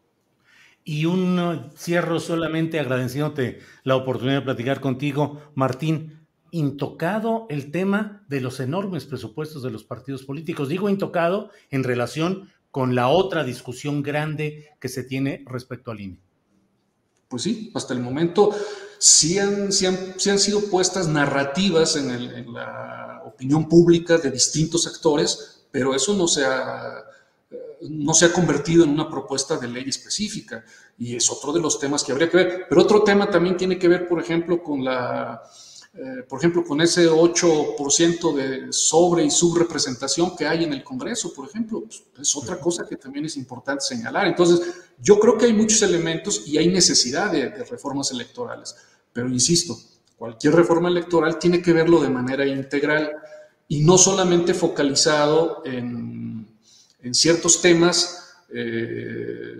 Y 0.83 1.05
un 1.05 1.39
uh, 1.39 1.71
cierro 1.75 2.19
solamente 2.19 2.79
agradeciéndote 2.79 3.59
la 3.83 3.95
oportunidad 3.95 4.39
de 4.39 4.45
platicar 4.45 4.81
contigo, 4.81 5.41
Martín. 5.55 6.27
Intocado 6.51 7.47
el 7.49 7.71
tema 7.71 8.23
de 8.29 8.39
los 8.39 8.59
enormes 8.59 9.05
presupuestos 9.05 9.63
de 9.63 9.71
los 9.71 9.83
partidos 9.83 10.23
políticos. 10.23 10.69
Digo 10.69 10.89
intocado 10.89 11.49
en 11.69 11.83
relación 11.83 12.49
con 12.75 12.93
la 12.93 13.07
otra 13.07 13.45
discusión 13.45 14.03
grande 14.03 14.73
que 14.81 14.89
se 14.89 15.05
tiene 15.05 15.45
respecto 15.45 15.91
al 15.91 16.01
INE. 16.01 16.19
Pues 17.29 17.43
sí, 17.43 17.71
hasta 17.73 17.93
el 17.93 18.01
momento 18.01 18.53
sí 18.99 19.39
han, 19.39 19.69
han, 19.69 20.39
sido 20.39 20.59
puestas 20.69 21.07
narrativas 21.07 21.95
en, 21.95 22.11
en 22.11 22.51
la 22.51 23.21
opinión 23.25 23.69
pública 23.69 24.17
de 24.17 24.29
distintos 24.29 24.87
actores 24.87 25.55
pero 25.71 25.95
eso 25.95 26.13
no 26.15 26.27
se 26.27 26.43
ha, 26.43 27.05
no 27.81 28.13
se 28.13 28.25
ha 28.25 28.33
convertido 28.33 28.83
en 28.83 28.89
una 28.89 29.09
propuesta 29.09 29.55
de 29.57 29.69
ley 29.69 29.85
específica 29.87 30.65
y 30.97 31.15
es 31.15 31.29
otro 31.31 31.53
de 31.53 31.61
los 31.61 31.79
temas 31.79 32.03
que 32.03 32.11
habría 32.11 32.29
que 32.29 32.37
ver. 32.37 32.65
Pero 32.67 32.81
otro 32.81 33.03
tema 33.03 33.29
también 33.29 33.55
tiene 33.55 33.79
que 33.79 33.87
ver, 33.89 34.05
por 34.07 34.21
ejemplo, 34.21 34.61
con 34.61 34.83
la, 34.83 35.41
eh, 35.95 36.23
por 36.27 36.39
ejemplo, 36.39 36.63
con 36.63 36.81
ese 36.81 37.09
8% 37.09 38.33
de 38.35 38.73
sobre 38.73 39.23
y 39.23 39.31
subrepresentación 39.31 40.35
que 40.35 40.45
hay 40.45 40.65
en 40.65 40.73
el 40.73 40.83
Congreso, 40.83 41.33
por 41.33 41.47
ejemplo. 41.47 41.81
Pues, 41.81 42.03
es 42.19 42.35
otra 42.35 42.59
cosa 42.59 42.85
que 42.87 42.97
también 42.97 43.25
es 43.25 43.37
importante 43.37 43.85
señalar. 43.85 44.27
Entonces, 44.27 44.61
yo 45.01 45.19
creo 45.19 45.37
que 45.37 45.45
hay 45.45 45.53
muchos 45.53 45.81
elementos 45.81 46.47
y 46.47 46.57
hay 46.57 46.67
necesidad 46.67 47.31
de 47.31 47.63
reformas 47.63 48.11
electorales. 48.11 48.75
Pero 49.13 49.29
insisto, 49.29 49.77
cualquier 50.17 50.55
reforma 50.55 50.89
electoral 50.89 51.39
tiene 51.39 51.61
que 51.61 51.73
verlo 51.73 52.01
de 52.01 52.09
manera 52.09 52.45
integral 52.45 53.11
y 53.67 53.81
no 53.81 53.97
solamente 53.97 54.53
focalizado 54.53 55.61
en, 55.65 56.47
en 57.01 57.13
ciertos 57.13 57.61
temas 57.61 58.35
eh, 58.49 59.55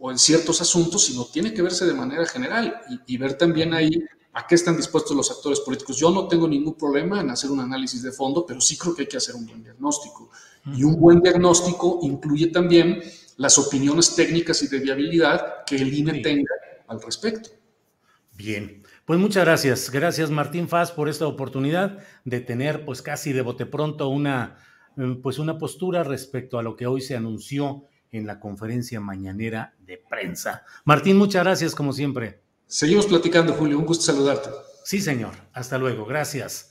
o 0.00 0.10
en 0.10 0.18
ciertos 0.18 0.60
asuntos, 0.60 1.04
sino 1.04 1.24
tiene 1.26 1.52
que 1.54 1.62
verse 1.62 1.86
de 1.86 1.94
manera 1.94 2.26
general 2.26 2.80
y, 3.06 3.16
ver 3.16 3.34
también 3.34 3.74
ahí 3.74 3.90
a 4.32 4.46
qué 4.46 4.54
están 4.54 4.76
dispuestos 4.76 5.16
los 5.16 5.30
actores 5.30 5.60
políticos. 5.60 5.96
Yo 5.96 6.10
no 6.10 6.28
tengo 6.28 6.46
ningún 6.46 6.74
problema 6.74 7.20
en 7.20 7.30
hacer 7.30 7.50
un 7.50 7.60
análisis 7.60 8.02
de 8.02 8.12
fondo, 8.12 8.46
pero 8.46 8.60
sí 8.60 8.78
creo 8.78 8.94
que 8.94 9.02
hay 9.02 9.08
que 9.08 9.16
hacer 9.16 9.34
un 9.34 9.46
buen 9.46 9.62
diagnóstico. 9.62 10.30
Y 10.76 10.84
un 10.84 11.00
buen 11.00 11.20
diagnóstico 11.20 12.00
incluye 12.02 12.48
también 12.48 13.02
las 13.38 13.58
opiniones 13.58 14.14
técnicas 14.14 14.62
y 14.62 14.68
de 14.68 14.78
viabilidad 14.78 15.64
que 15.66 15.76
el 15.76 15.92
INE 15.92 16.20
tenga 16.20 16.52
al 16.86 17.00
respecto. 17.00 17.50
Bien, 18.36 18.82
pues 19.04 19.18
muchas 19.18 19.44
gracias. 19.44 19.90
Gracias 19.90 20.30
Martín 20.30 20.68
Faz 20.68 20.92
por 20.92 21.08
esta 21.08 21.26
oportunidad 21.26 21.98
de 22.24 22.40
tener 22.40 22.84
pues 22.84 23.02
casi 23.02 23.32
de 23.32 23.42
bote 23.42 23.66
pronto 23.66 24.08
una 24.08 24.58
eh, 24.96 25.18
pues 25.22 25.38
una 25.38 25.58
postura 25.58 26.04
respecto 26.04 26.58
a 26.58 26.62
lo 26.62 26.76
que 26.76 26.86
hoy 26.86 27.00
se 27.00 27.16
anunció 27.16 27.84
en 28.12 28.26
la 28.26 28.40
conferencia 28.40 29.00
mañanera 29.00 29.74
de 29.80 29.98
prensa. 29.98 30.64
Martín, 30.84 31.16
muchas 31.16 31.44
gracias 31.44 31.74
como 31.74 31.92
siempre. 31.92 32.42
Seguimos 32.70 33.06
platicando, 33.06 33.52
Julio. 33.54 33.80
Un 33.80 33.84
gusto 33.84 34.04
saludarte. 34.04 34.48
Sí, 34.84 35.00
señor. 35.00 35.32
Hasta 35.52 35.76
luego. 35.76 36.06
Gracias. 36.06 36.70